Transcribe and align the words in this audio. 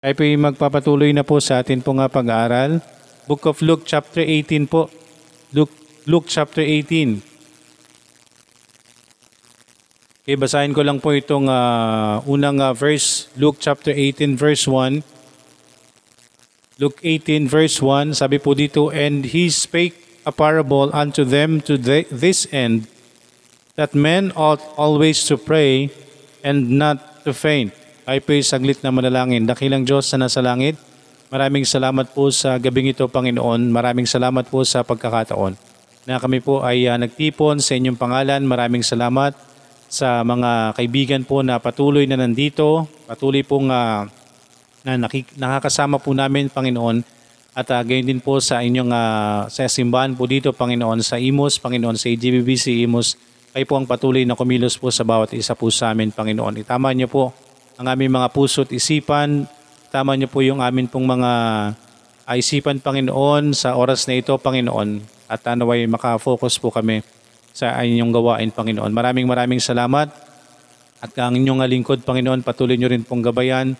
Tayo 0.00 0.16
po 0.16 0.24
magpapatuloy 0.24 1.12
na 1.12 1.20
po 1.20 1.36
sa 1.44 1.60
atin 1.60 1.84
po 1.84 1.92
nga 1.92 2.08
pag-aaral. 2.08 2.80
Book 3.28 3.44
of 3.44 3.60
Luke 3.60 3.84
chapter 3.84 4.24
18 4.24 4.64
po. 4.64 4.88
Luke, 5.52 5.76
Luke 6.08 6.24
chapter 6.24 6.64
18. 6.64 7.20
Okay, 10.24 10.40
basahin 10.40 10.72
ko 10.72 10.80
lang 10.80 11.04
po 11.04 11.12
itong 11.12 11.52
ah, 11.52 12.24
unang 12.24 12.64
ah, 12.64 12.72
verse, 12.72 13.28
Luke 13.36 13.60
chapter 13.60 13.92
18 13.92 14.40
verse 14.40 14.64
1. 14.64 15.04
Luke 16.80 16.96
18 17.04 17.44
verse 17.44 17.76
1, 17.84 18.16
sabi 18.16 18.40
po 18.40 18.56
dito, 18.56 18.88
And 18.88 19.28
he 19.28 19.52
spake 19.52 20.24
a 20.24 20.32
parable 20.32 20.88
unto 20.96 21.28
them 21.28 21.60
to 21.68 21.76
the- 21.76 22.08
this 22.08 22.48
end, 22.48 22.88
that 23.76 23.92
men 23.92 24.32
ought 24.32 24.64
always 24.80 25.20
to 25.28 25.36
pray 25.36 25.92
and 26.40 26.80
not 26.80 27.20
to 27.28 27.36
faint. 27.36 27.76
Ay 28.10 28.18
po 28.18 28.34
saglit 28.42 28.82
na 28.82 28.90
manalangin. 28.90 29.46
Dakilang 29.46 29.86
Diyos 29.86 30.10
na 30.10 30.26
nasa 30.26 30.42
langit, 30.42 30.74
maraming 31.30 31.62
salamat 31.62 32.10
po 32.10 32.26
sa 32.34 32.58
gabing 32.58 32.90
ito, 32.90 33.06
Panginoon. 33.06 33.70
Maraming 33.70 34.02
salamat 34.02 34.50
po 34.50 34.66
sa 34.66 34.82
pagkakataon 34.82 35.54
na 36.10 36.18
kami 36.18 36.42
po 36.42 36.58
ay 36.66 36.90
ah, 36.90 36.98
nagtipon 36.98 37.62
sa 37.62 37.78
inyong 37.78 37.94
pangalan. 37.94 38.42
Maraming 38.42 38.82
salamat 38.82 39.38
sa 39.86 40.26
mga 40.26 40.74
kaibigan 40.74 41.22
po 41.22 41.46
na 41.46 41.62
patuloy 41.62 42.02
na 42.10 42.18
nandito, 42.18 42.90
patuloy 43.06 43.46
pong 43.46 43.70
ah, 43.70 44.10
na 44.82 44.98
nakik- 44.98 45.38
nakakasama 45.38 46.02
po 46.02 46.10
namin, 46.10 46.50
Panginoon, 46.50 47.06
at 47.54 47.66
uh, 47.70 47.82
gayon 47.86 48.10
din 48.10 48.18
po 48.18 48.42
sa 48.42 48.58
inyong 48.58 48.90
ah, 48.90 49.46
sa 49.46 49.70
simbahan 49.70 50.18
po 50.18 50.26
dito, 50.26 50.50
Panginoon, 50.50 50.98
sa 51.06 51.14
IMOS, 51.14 51.62
Panginoon, 51.62 51.94
sa 51.94 52.10
AGBBC 52.10 52.74
IMOS, 52.90 53.14
kayo 53.54 53.66
po 53.70 53.78
ang 53.78 53.86
patuloy 53.86 54.26
na 54.26 54.34
kumilos 54.34 54.74
po 54.74 54.90
sa 54.90 55.06
bawat 55.06 55.30
isa 55.38 55.54
po 55.54 55.70
sa 55.70 55.94
amin, 55.94 56.10
Panginoon. 56.10 56.58
Itama 56.58 56.90
niyo 56.90 57.06
po 57.06 57.30
ang 57.80 57.96
aming 57.96 58.12
mga 58.12 58.28
puso 58.36 58.68
at 58.68 58.76
isipan, 58.76 59.48
tama 59.88 60.12
niyo 60.12 60.28
po 60.28 60.44
yung 60.44 60.60
amin 60.60 60.84
pong 60.84 61.08
mga 61.08 61.32
isipan, 62.36 62.76
Panginoon, 62.76 63.56
sa 63.56 63.72
oras 63.72 64.04
na 64.04 64.20
ito, 64.20 64.36
Panginoon, 64.36 65.00
at 65.24 65.40
uh, 65.48 65.56
naway 65.56 65.88
makafocus 65.88 66.60
po 66.60 66.68
kami 66.68 67.00
sa 67.56 67.80
inyong 67.80 68.12
gawain, 68.12 68.52
Panginoon. 68.52 68.92
Maraming 68.92 69.24
maraming 69.24 69.64
salamat 69.64 70.12
at 71.00 71.12
ang 71.16 71.40
inyong 71.40 71.64
lingkod, 71.64 72.04
Panginoon, 72.04 72.44
patuloy 72.44 72.76
niyo 72.76 72.92
rin 72.92 73.00
pong 73.00 73.24
gabayan 73.24 73.72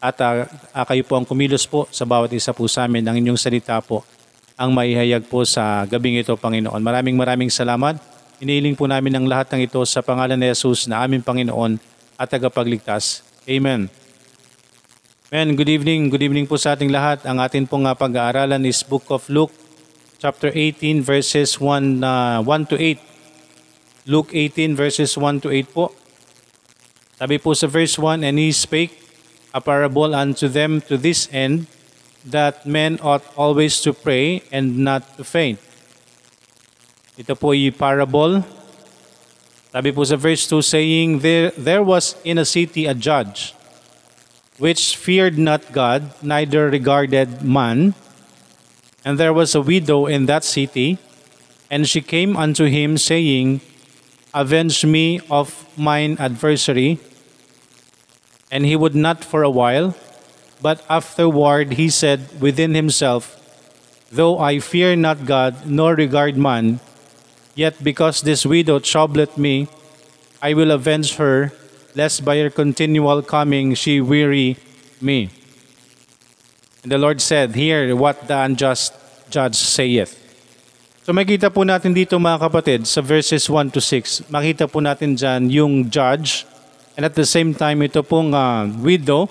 at 0.00 0.16
ah, 0.24 0.48
kayo 0.88 1.04
po 1.04 1.20
ang 1.20 1.28
kumilos 1.28 1.68
po 1.68 1.84
sa 1.92 2.08
bawat 2.08 2.32
isa 2.32 2.56
po 2.56 2.64
sa 2.64 2.88
amin. 2.88 3.04
Ang 3.04 3.20
inyong 3.20 3.40
salita 3.40 3.76
po 3.84 4.08
ang 4.56 4.72
maihayag 4.72 5.28
po 5.28 5.44
sa 5.44 5.84
gabing 5.84 6.16
ito, 6.16 6.32
Panginoon. 6.32 6.80
Maraming 6.80 7.16
maraming 7.16 7.52
salamat. 7.52 8.00
Inihiling 8.40 8.72
po 8.72 8.88
namin 8.88 9.12
ang 9.20 9.28
lahat 9.28 9.52
ng 9.52 9.68
ito 9.68 9.80
sa 9.84 10.00
pangalan 10.00 10.40
ni 10.40 10.48
Jesus 10.48 10.88
na 10.88 11.04
aming 11.04 11.20
Panginoon 11.20 11.93
at 12.18 12.30
tagapagligtas. 12.30 13.22
Amen. 13.46 13.90
Amen. 15.34 15.48
Good 15.58 15.70
evening. 15.70 16.14
Good 16.14 16.22
evening 16.22 16.46
po 16.46 16.54
sa 16.54 16.78
ating 16.78 16.94
lahat. 16.94 17.26
Ang 17.26 17.42
atin 17.42 17.66
pong 17.66 17.90
ah, 17.90 17.98
pag-aaralan 17.98 18.62
is 18.62 18.86
Book 18.86 19.10
of 19.10 19.26
Luke, 19.26 19.50
chapter 20.22 20.52
18, 20.52 21.02
verses 21.02 21.58
1, 21.58 21.98
ah, 22.06 22.38
1 22.38 22.70
to 22.70 22.76
8. 22.78 23.02
Luke 24.06 24.30
18, 24.30 24.78
verses 24.78 25.16
1 25.18 25.42
to 25.42 25.50
8 25.50 25.74
po. 25.74 25.90
Sabi 27.18 27.42
po 27.42 27.50
sa 27.56 27.66
verse 27.66 27.98
1, 27.98 28.22
And 28.22 28.38
he 28.38 28.54
spake 28.54 28.94
a 29.54 29.62
parable 29.62 30.14
unto 30.14 30.46
them 30.46 30.82
to 30.86 30.98
this 30.98 31.26
end, 31.34 31.66
that 32.24 32.64
men 32.64 32.98
ought 33.02 33.22
always 33.36 33.78
to 33.84 33.92
pray 33.92 34.42
and 34.50 34.80
not 34.80 35.04
to 35.18 35.22
faint. 35.22 35.60
Ito 37.14 37.38
po 37.38 37.54
yung 37.54 37.74
parable. 37.74 38.42
Sabi 39.74 39.90
po 39.90 40.06
sa 40.06 40.14
verse 40.14 40.46
2 40.46 40.62
saying, 40.62 41.18
There, 41.18 41.50
there 41.58 41.82
was 41.82 42.14
in 42.22 42.38
a 42.38 42.46
city 42.46 42.86
a 42.86 42.94
judge, 42.94 43.58
which 44.62 44.94
feared 44.94 45.34
not 45.34 45.74
God, 45.74 46.14
neither 46.22 46.70
regarded 46.70 47.42
man. 47.42 47.98
And 49.02 49.18
there 49.18 49.34
was 49.34 49.50
a 49.50 49.60
widow 49.60 50.06
in 50.06 50.30
that 50.30 50.46
city, 50.46 51.02
and 51.74 51.90
she 51.90 51.98
came 51.98 52.38
unto 52.38 52.70
him, 52.70 52.94
saying, 52.94 53.66
Avenge 54.30 54.86
me 54.86 55.18
of 55.26 55.66
mine 55.74 56.22
adversary. 56.22 57.02
And 58.54 58.62
he 58.62 58.78
would 58.78 58.94
not 58.94 59.26
for 59.26 59.42
a 59.42 59.50
while, 59.50 59.98
but 60.62 60.86
afterward 60.86 61.82
he 61.82 61.90
said 61.90 62.30
within 62.38 62.78
himself, 62.78 63.34
Though 64.14 64.38
I 64.38 64.62
fear 64.62 64.94
not 64.94 65.26
God, 65.26 65.66
nor 65.66 65.98
regard 65.98 66.38
man, 66.38 66.78
yet 67.54 67.78
because 67.82 68.22
this 68.22 68.46
widow 68.46 68.78
troubleth 68.78 69.38
me, 69.38 69.66
I 70.42 70.54
will 70.54 70.70
avenge 70.70 71.16
her, 71.16 71.54
lest 71.94 72.24
by 72.26 72.38
her 72.38 72.50
continual 72.50 73.22
coming 73.22 73.74
she 73.74 74.02
weary 74.02 74.58
me. 75.00 75.30
And 76.82 76.92
the 76.92 76.98
Lord 76.98 77.22
said, 77.22 77.54
Hear 77.56 77.96
what 77.96 78.28
the 78.28 78.36
unjust 78.44 78.92
judge 79.30 79.56
saith. 79.56 80.20
So 81.04 81.12
makita 81.12 81.52
po 81.52 81.64
natin 81.64 81.92
dito 81.92 82.16
mga 82.16 82.48
kapatid 82.48 82.80
sa 82.88 83.04
verses 83.04 83.44
1 83.48 83.76
to 83.76 83.80
6, 83.80 84.28
makita 84.32 84.64
po 84.64 84.80
natin 84.80 85.12
dyan 85.12 85.52
yung 85.52 85.74
judge 85.92 86.48
and 86.96 87.04
at 87.04 87.12
the 87.12 87.28
same 87.28 87.52
time 87.52 87.84
ito 87.84 88.00
pong 88.00 88.32
ah, 88.32 88.64
widow, 88.80 89.28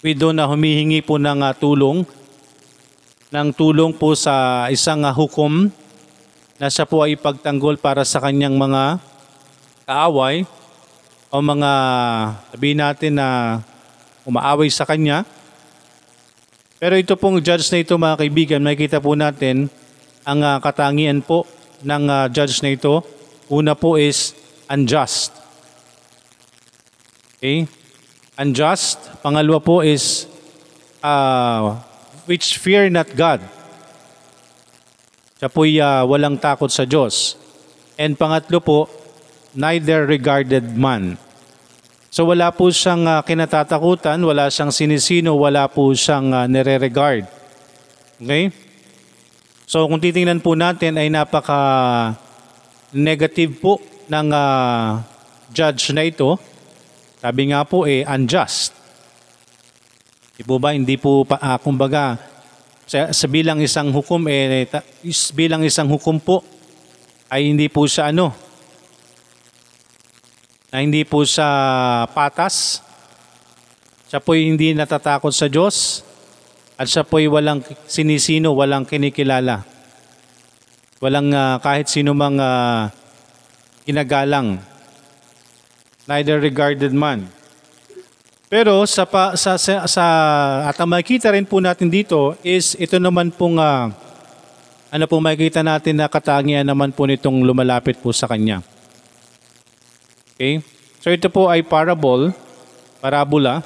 widow 0.00 0.32
na 0.32 0.48
humihingi 0.48 1.04
po 1.04 1.20
ng 1.20 1.44
ah, 1.44 1.52
tulong, 1.52 2.08
ng 3.28 3.48
tulong 3.52 3.92
po 3.92 4.16
sa 4.16 4.64
isang 4.72 5.04
ah, 5.04 5.12
hukom 5.12 5.68
na 6.58 6.66
siya 6.66 6.84
po 6.84 7.06
ay 7.06 7.14
ipagtanggol 7.14 7.78
para 7.78 8.02
sa 8.02 8.18
kanyang 8.18 8.58
mga 8.58 8.98
kaaway 9.86 10.42
o 11.30 11.36
mga 11.38 11.72
sabihin 12.50 12.78
natin 12.82 13.12
na 13.14 13.28
umaaway 14.26 14.66
sa 14.68 14.82
kanya. 14.82 15.22
Pero 16.78 16.94
ito 16.98 17.14
pong 17.14 17.38
judge 17.42 17.70
na 17.70 17.82
ito 17.82 17.94
mga 17.94 18.18
kaibigan, 18.18 18.62
makikita 18.62 18.98
po 18.98 19.14
natin 19.14 19.70
ang 20.26 20.42
ah, 20.42 20.58
katangian 20.58 21.22
po 21.22 21.46
ng 21.82 22.04
ah, 22.10 22.26
judge 22.26 22.60
na 22.60 22.74
ito. 22.74 23.02
Una 23.48 23.72
po 23.78 23.96
is 23.96 24.34
unjust. 24.68 25.32
Okay? 27.38 27.70
Unjust. 28.36 28.98
Pangalawa 29.24 29.62
po 29.62 29.80
is 29.80 30.28
uh, 31.02 31.78
which 32.28 32.60
fear 32.60 32.90
not 32.92 33.08
God. 33.16 33.40
Siya 35.38 35.48
po'y 35.48 35.78
ah, 35.78 36.02
walang 36.02 36.34
takot 36.34 36.66
sa 36.66 36.82
Diyos. 36.82 37.38
And 37.94 38.18
pangatlo 38.18 38.58
po, 38.58 38.78
neither 39.54 40.06
regarded 40.06 40.74
man. 40.74 41.14
So 42.10 42.26
wala 42.26 42.50
po 42.50 42.74
siyang 42.74 43.06
ah, 43.06 43.22
kinatatakutan, 43.22 44.18
wala 44.18 44.50
siyang 44.50 44.74
sinisino, 44.74 45.38
wala 45.38 45.70
po 45.70 45.94
siyang 45.94 46.34
ah, 46.34 46.50
nire-regard. 46.50 47.30
Okay? 48.18 48.50
So 49.68 49.86
kung 49.86 50.02
titingnan 50.02 50.42
po 50.42 50.58
natin 50.58 50.98
ay 50.98 51.12
napaka 51.12 51.60
negative 52.90 53.60
po 53.60 53.78
ng 54.08 54.28
ah, 54.32 55.04
judge 55.52 55.92
na 55.92 56.08
ito. 56.08 56.34
Sabi 57.22 57.54
nga 57.54 57.62
po 57.62 57.84
eh 57.84 58.02
unjust. 58.08 58.74
Di 60.38 60.46
po 60.46 60.56
ba 60.62 60.72
hindi 60.72 60.96
po 60.96 61.22
pa, 61.28 61.36
ah, 61.38 61.58
kumbaga 61.60 62.16
sa, 62.88 63.12
sa 63.12 63.26
bilang 63.28 63.60
isang 63.60 63.92
hukom 63.92 64.24
eh 64.32 64.64
ta, 64.64 64.80
is, 65.04 65.28
bilang 65.36 65.60
isang 65.60 65.86
hukom 65.92 66.16
po 66.16 66.40
ay 67.28 67.52
hindi 67.52 67.68
po 67.68 67.84
siya 67.84 68.08
ano 68.08 68.48
na 70.68 70.84
hindi 70.84 71.04
po 71.04 71.24
siya 71.24 71.48
patas. 72.12 72.84
Siya 74.08 74.20
po'y 74.20 74.48
hindi 74.48 74.72
natatakot 74.72 75.32
sa 75.32 75.48
Diyos 75.48 76.04
at 76.76 76.88
siya 76.88 77.04
po'y 77.04 77.28
walang 77.28 77.64
sinisino, 77.88 78.56
walang 78.56 78.84
kinikilala. 78.84 79.64
Walang 81.00 81.32
ah, 81.32 81.56
kahit 81.60 81.88
sino 81.88 82.12
mang 82.12 82.40
ah, 82.40 82.92
kinagalang. 83.84 84.60
Neither 86.08 86.40
regarded 86.40 86.92
man. 86.92 87.28
Pero 88.48 88.88
sa, 88.88 89.04
pa, 89.04 89.36
sa, 89.36 89.60
sa, 89.60 89.84
sa 89.84 90.04
at 90.64 90.76
ang 90.80 90.88
makikita 90.88 91.28
rin 91.28 91.44
po 91.44 91.60
natin 91.60 91.92
dito 91.92 92.32
is 92.40 92.72
ito 92.80 92.96
naman 92.96 93.28
pong 93.28 93.60
ah, 93.60 93.92
ano 94.88 95.04
po 95.04 95.20
makikita 95.20 95.60
natin 95.60 96.00
na 96.00 96.08
katangian 96.08 96.64
naman 96.64 96.88
po 96.96 97.04
nitong 97.04 97.44
lumalapit 97.44 98.00
po 98.00 98.08
sa 98.08 98.24
kanya. 98.24 98.64
Okay? 100.32 100.64
So 101.04 101.12
ito 101.12 101.28
po 101.28 101.52
ay 101.52 101.60
parable, 101.60 102.32
parabola. 103.04 103.60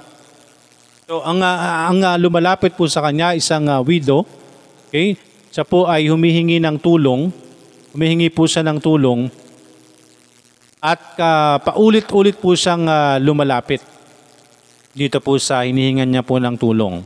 So 1.07 1.23
ang 1.23 1.39
ah, 1.47 1.87
ang 1.87 2.03
ah, 2.03 2.19
lumalapit 2.19 2.75
po 2.75 2.91
sa 2.91 3.07
kanya 3.07 3.39
isang 3.39 3.71
ah, 3.71 3.79
widow. 3.87 4.27
Okay? 4.91 5.15
Siya 5.55 5.63
po 5.63 5.87
ay 5.87 6.11
humihingi 6.11 6.59
ng 6.59 6.83
tulong. 6.83 7.31
Humihingi 7.95 8.35
po 8.35 8.51
siya 8.51 8.67
ng 8.67 8.83
tulong. 8.83 9.31
At 10.83 11.15
ah, 11.23 11.63
paulit-ulit 11.63 12.35
po 12.43 12.59
siyang 12.59 12.91
ah, 12.91 13.23
lumalapit 13.23 13.92
dito 14.93 15.19
po 15.25 15.41
sa 15.41 15.65
hinihingan 15.65 16.09
niya 16.09 16.25
po 16.25 16.37
ng 16.37 16.57
tulong. 16.57 17.01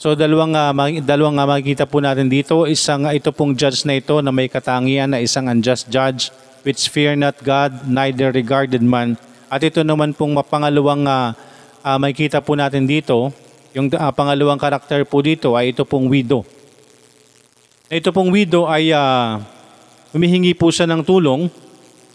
So 0.00 0.18
dalawang 0.18 0.56
uh, 0.56 0.72
dalawang 1.04 1.38
uh, 1.38 1.46
makikita 1.46 1.86
po 1.86 2.02
natin 2.02 2.26
dito, 2.26 2.66
isang 2.66 3.06
uh, 3.06 3.14
ito 3.14 3.30
pong 3.30 3.54
judge 3.54 3.86
na 3.86 3.98
ito 3.98 4.18
na 4.18 4.34
may 4.34 4.50
katangian 4.50 5.12
na 5.12 5.22
isang 5.22 5.46
unjust 5.46 5.86
judge 5.92 6.32
which 6.64 6.88
fear 6.88 7.16
not 7.16 7.36
God 7.40 7.88
neither 7.88 8.32
regarded 8.32 8.80
man. 8.84 9.16
At 9.50 9.66
ito 9.66 9.82
naman 9.82 10.14
pong 10.14 10.36
mapangalawang 10.38 11.04
uh, 11.10 11.34
ah, 11.82 11.98
makikita 11.98 12.38
po 12.44 12.54
natin 12.54 12.86
dito, 12.86 13.32
yung 13.74 13.90
ah, 13.96 14.12
pangalawang 14.12 14.60
karakter 14.60 15.02
po 15.06 15.24
dito 15.24 15.56
ay 15.56 15.74
ito 15.74 15.82
pong 15.82 16.06
widow. 16.06 16.44
Ito 17.90 18.14
pong 18.14 18.30
widow 18.30 18.70
ay 18.70 18.94
ah, 18.94 19.42
humihingi 20.14 20.54
po 20.54 20.70
siya 20.70 20.86
ng 20.86 21.02
tulong. 21.02 21.50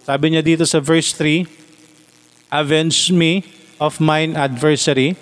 Sabi 0.05 0.31
niya 0.31 0.45
dito 0.45 0.63
sa 0.63 0.77
verse 0.77 1.11
3, 1.17 1.43
Avenge 2.53 3.09
me 3.11 3.41
of 3.79 3.99
mine 3.99 4.35
adversary. 4.35 5.15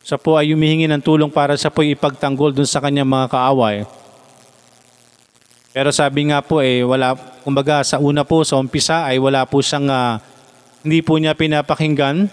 Siya 0.00 0.16
po 0.16 0.38
ay 0.40 0.54
humihingi 0.54 0.88
ng 0.88 1.02
tulong 1.02 1.30
para 1.30 1.54
siya 1.54 1.70
po 1.70 1.84
ipagtanggol 1.84 2.54
dun 2.56 2.66
sa 2.66 2.80
kanyang 2.80 3.08
mga 3.10 3.26
kaaway. 3.30 3.84
Pero 5.70 5.94
sabi 5.94 6.26
nga 6.34 6.42
po 6.42 6.58
eh 6.58 6.82
wala 6.82 7.14
kumbaga 7.46 7.86
sa 7.86 8.02
una 8.02 8.26
po 8.26 8.42
sa 8.42 8.58
umpisa 8.58 9.06
ay 9.06 9.22
wala 9.22 9.46
po 9.46 9.62
siyang 9.62 9.86
ah, 9.86 10.18
hindi 10.82 10.98
po 11.04 11.14
niya 11.20 11.36
pinapakinggan. 11.36 12.26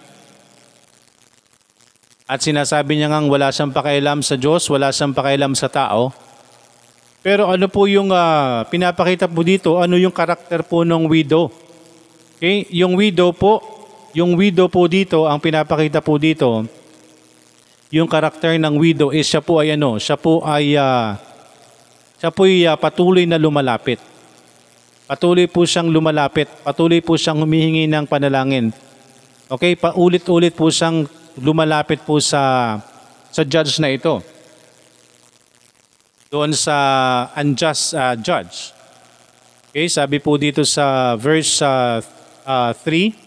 At 2.28 2.44
sinasabi 2.44 2.98
niya 3.00 3.08
ngang 3.08 3.30
wala 3.32 3.54
siyang 3.54 3.72
pakialam 3.72 4.20
sa 4.20 4.36
Diyos, 4.36 4.68
wala 4.68 4.92
siyang 4.92 5.16
pakialam 5.16 5.54
sa 5.56 5.72
tao. 5.72 6.12
Pero 7.24 7.48
ano 7.52 7.70
po 7.70 7.86
yung 7.86 8.10
ah, 8.10 8.66
pinapakita 8.68 9.30
po 9.30 9.46
dito? 9.46 9.78
Ano 9.78 10.00
yung 10.02 10.16
karakter 10.16 10.66
po 10.66 10.82
ng 10.82 11.06
widow? 11.06 11.54
Okay? 12.40 12.66
Yung 12.74 12.98
widow 12.98 13.32
po, 13.38 13.77
yung 14.18 14.34
widow 14.34 14.66
po 14.66 14.90
dito, 14.90 15.30
ang 15.30 15.38
pinapakita 15.38 16.02
po 16.02 16.18
dito, 16.18 16.66
yung 17.94 18.10
karakter 18.10 18.58
ng 18.58 18.74
widow 18.82 19.14
is 19.14 19.30
siya 19.30 19.46
po 19.46 19.62
ay 19.62 19.78
ano, 19.78 20.02
siya 20.02 20.18
po 20.18 20.42
ay 20.42 20.74
ah, 20.74 21.22
siya 22.18 22.34
po 22.34 22.50
ay 22.50 22.66
ah, 22.66 22.74
patuloy 22.74 23.30
na 23.30 23.38
lumalapit. 23.38 24.02
Patuloy 25.06 25.46
po 25.46 25.70
siyang 25.70 25.94
lumalapit, 25.94 26.50
patuloy 26.66 27.00
po 27.00 27.14
siyang 27.14 27.46
humihingi 27.46 27.86
ng 27.86 28.10
panalangin. 28.10 28.74
Okay, 29.48 29.78
paulit-ulit 29.78 30.58
po 30.58 30.68
siyang 30.68 31.06
lumalapit 31.38 32.02
po 32.02 32.18
sa 32.18 32.76
sa 33.30 33.46
judge 33.46 33.78
na 33.78 33.94
ito. 33.94 34.20
Doon 36.34 36.58
sa 36.58 36.76
unjust 37.38 37.94
ah, 37.94 38.18
judge. 38.18 38.74
Okay, 39.70 39.86
sabi 39.86 40.18
po 40.18 40.42
dito 40.42 40.66
sa 40.66 41.14
verse 41.14 41.62
3, 41.62 43.27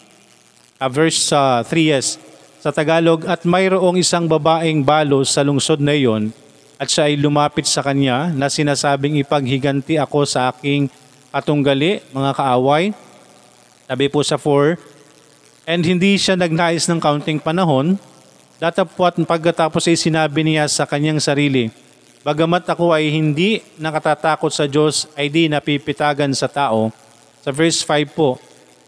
verse 0.89 1.29
3 1.29 1.67
yes, 1.77 2.17
sa 2.61 2.73
Tagalog, 2.73 3.25
at 3.25 3.45
mayroong 3.45 3.97
isang 4.01 4.25
babaeng 4.25 4.81
balo 4.81 5.21
sa 5.25 5.45
lungsod 5.45 5.81
na 5.81 5.93
iyon 5.93 6.33
at 6.81 6.89
siya 6.89 7.13
ay 7.13 7.21
lumapit 7.21 7.69
sa 7.69 7.85
kanya 7.85 8.33
na 8.33 8.49
sinasabing 8.49 9.21
ipaghiganti 9.21 10.01
ako 10.01 10.25
sa 10.25 10.49
aking 10.49 10.89
katunggali, 11.29 12.01
mga 12.09 12.33
kaaway. 12.33 12.89
Sabi 13.85 14.09
po 14.09 14.25
sa 14.25 14.41
4, 14.41 14.81
and 15.69 15.85
hindi 15.85 16.17
siya 16.17 16.33
nagnais 16.33 16.89
ng 16.89 16.97
counting 16.97 17.37
panahon, 17.37 18.01
datapwat 18.57 19.21
pagkatapos 19.21 19.85
ay 19.85 19.93
sinabi 19.93 20.41
niya 20.41 20.65
sa 20.65 20.89
kanyang 20.89 21.21
sarili, 21.21 21.69
Bagamat 22.21 22.69
ako 22.69 22.93
ay 22.93 23.09
hindi 23.09 23.65
nakatatakot 23.81 24.53
sa 24.53 24.69
Diyos, 24.69 25.09
ay 25.17 25.29
di 25.29 25.49
napipitagan 25.49 26.33
sa 26.37 26.45
tao. 26.45 26.93
Sa 27.41 27.49
verse 27.49 27.81
5 27.81 28.13
po, 28.13 28.37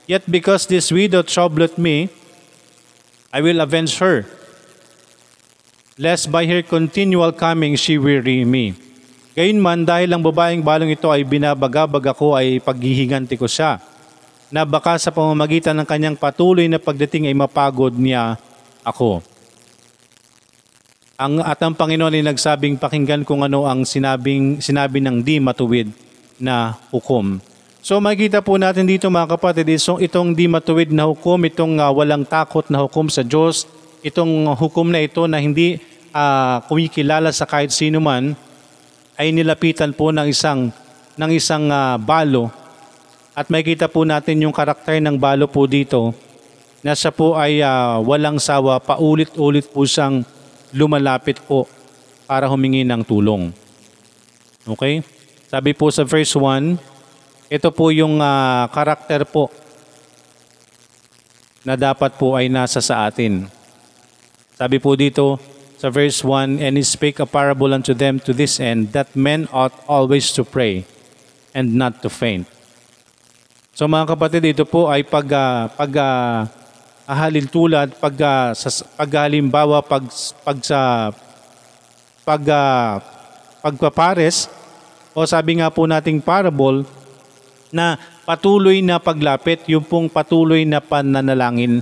Yet 0.04 0.28
because 0.28 0.68
this 0.68 0.92
widow 0.92 1.24
troubled 1.24 1.80
me, 1.80 2.12
I 3.32 3.40
will 3.40 3.64
avenge 3.64 3.98
her, 4.04 4.28
lest 5.96 6.28
by 6.28 6.44
her 6.44 6.60
continual 6.62 7.32
coming 7.32 7.80
she 7.80 7.96
weary 7.96 8.44
me. 8.44 8.76
Gayunman 9.34 9.88
dahil 9.88 10.14
ang 10.14 10.22
babaeng 10.22 10.62
balong 10.62 10.94
ito 10.94 11.10
ay 11.10 11.26
binabagabag 11.26 12.14
ako 12.14 12.38
ay 12.38 12.62
paghihiganti 12.62 13.34
ko 13.40 13.50
siya, 13.50 13.82
na 14.54 14.62
baka 14.62 15.02
sa 15.02 15.10
pamamagitan 15.10 15.74
ng 15.82 15.88
kanyang 15.90 16.18
patuloy 16.20 16.70
na 16.70 16.78
pagdating 16.78 17.26
ay 17.26 17.34
mapagod 17.34 17.98
niya 17.98 18.38
ako. 18.86 19.26
Ang 21.18 21.42
at 21.42 21.58
ang 21.64 21.74
Panginoon 21.74 22.14
ay 22.14 22.22
nagsabing 22.22 22.78
pakinggan 22.78 23.26
kung 23.26 23.42
ano 23.42 23.66
ang 23.66 23.88
sinabing 23.88 24.62
sinabi 24.62 25.02
ng 25.02 25.26
di 25.26 25.42
matuwid 25.42 25.90
na 26.38 26.78
hukom. 26.94 27.42
So 27.84 28.00
makikita 28.00 28.40
po 28.40 28.56
natin 28.56 28.88
dito 28.88 29.12
mga 29.12 29.36
kapatid, 29.36 29.68
so 29.76 30.00
itong 30.00 30.32
di 30.32 30.48
matuwid 30.48 30.96
na 30.96 31.04
hukom, 31.04 31.44
itong 31.52 31.84
ah, 31.84 31.92
walang 31.92 32.24
takot 32.24 32.64
na 32.72 32.80
hukom 32.80 33.12
sa 33.12 33.28
Diyos, 33.28 33.68
itong 34.00 34.56
hukom 34.56 34.88
na 34.88 35.04
ito 35.04 35.28
na 35.28 35.44
hindi 35.44 35.84
ah, 36.16 36.64
kumikilala 36.72 37.36
sa 37.36 37.44
kahit 37.44 37.76
sino 37.76 38.00
man, 38.00 38.40
ay 39.20 39.36
nilapitan 39.36 39.92
po 39.92 40.16
ng 40.16 40.32
isang 40.32 40.72
ng 41.20 41.32
isang 41.36 41.68
ah, 41.76 42.00
balo. 42.00 42.48
At 43.36 43.52
makikita 43.52 43.92
po 43.92 44.08
natin 44.08 44.40
yung 44.48 44.56
karakter 44.56 45.04
ng 45.04 45.20
balo 45.20 45.52
po 45.52 45.68
dito 45.68 46.16
na 46.88 46.96
siya 46.96 47.12
po 47.12 47.36
ay 47.36 47.60
ah, 47.60 48.00
walang 48.00 48.40
sawa, 48.40 48.80
paulit-ulit 48.80 49.68
po 49.68 49.84
siyang 49.84 50.24
lumalapit 50.72 51.36
po 51.44 51.68
para 52.32 52.48
humingi 52.48 52.88
ng 52.88 53.04
tulong. 53.04 53.52
Okay? 54.72 55.04
Sabi 55.52 55.76
po 55.76 55.92
sa 55.92 56.08
verse 56.08 56.32
1, 56.32 56.93
ito 57.50 57.70
po 57.72 57.92
yung 57.92 58.20
ah, 58.22 58.70
karakter 58.72 59.28
po 59.28 59.52
na 61.64 61.80
dapat 61.80 62.16
po 62.20 62.36
ay 62.36 62.52
nasa 62.52 62.84
sa 62.84 63.08
atin. 63.08 63.48
Sabi 64.60 64.78
po 64.78 64.94
dito 64.94 65.40
sa 65.80 65.92
verse 65.92 66.24
1, 66.24 66.60
And 66.64 66.80
he 66.80 66.84
spake 66.84 67.20
a 67.20 67.28
parable 67.28 67.72
unto 67.76 67.92
them 67.92 68.20
to 68.24 68.32
this 68.32 68.60
end, 68.60 68.96
that 68.96 69.16
men 69.16 69.48
ought 69.52 69.76
always 69.88 70.32
to 70.36 70.48
pray 70.48 70.88
and 71.56 71.76
not 71.76 72.04
to 72.04 72.10
faint. 72.12 72.48
So 73.74 73.90
mga 73.90 74.14
kapatid, 74.16 74.54
ito 74.54 74.64
po 74.70 74.88
ay 74.88 75.04
pag, 75.04 75.28
ah, 75.34 75.68
pag 75.68 75.92
ah, 75.98 76.48
ahalin 77.10 77.48
tulad, 77.50 77.92
pag, 77.98 78.16
ah, 78.22 78.56
sa, 78.56 78.70
paghalimbawa, 78.96 79.84
pag, 79.84 80.08
pag 80.46 80.58
sa 80.62 81.12
pag, 82.24 82.44
ah, 82.48 83.04
pagpapares, 83.60 84.48
o 85.12 85.28
sabi 85.28 85.60
nga 85.60 85.68
po 85.68 85.84
nating 85.84 86.24
parable, 86.24 86.88
na 87.74 87.98
patuloy 88.24 88.86
na 88.86 89.02
paglapit, 89.02 89.66
yung 89.66 89.82
pong 89.82 90.06
patuloy 90.06 90.62
na 90.62 90.78
pananalangin, 90.78 91.82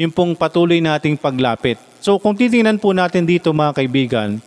yung 0.00 0.10
pong 0.10 0.32
patuloy 0.32 0.80
nating 0.80 1.20
paglapit. 1.20 1.76
So 2.00 2.16
kung 2.16 2.32
titingnan 2.32 2.80
po 2.80 2.96
natin 2.96 3.28
dito 3.28 3.52
mga 3.52 3.76
kaibigan, 3.76 4.40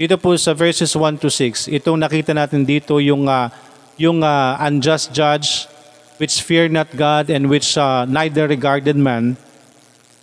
dito 0.00 0.16
po 0.16 0.32
sa 0.40 0.56
verses 0.56 0.88
1 0.96 1.20
to 1.20 1.28
6, 1.28 1.68
itong 1.68 2.00
nakita 2.00 2.32
natin 2.32 2.64
dito 2.64 2.96
yung 2.96 3.28
ah, 3.28 3.52
yung 4.00 4.24
ah, 4.24 4.56
unjust 4.64 5.12
judge 5.12 5.68
which 6.16 6.40
fear 6.40 6.72
not 6.72 6.88
God 6.96 7.28
and 7.28 7.44
which 7.52 7.76
ah, 7.76 8.08
neither 8.08 8.48
regarded 8.48 8.96
man 8.96 9.36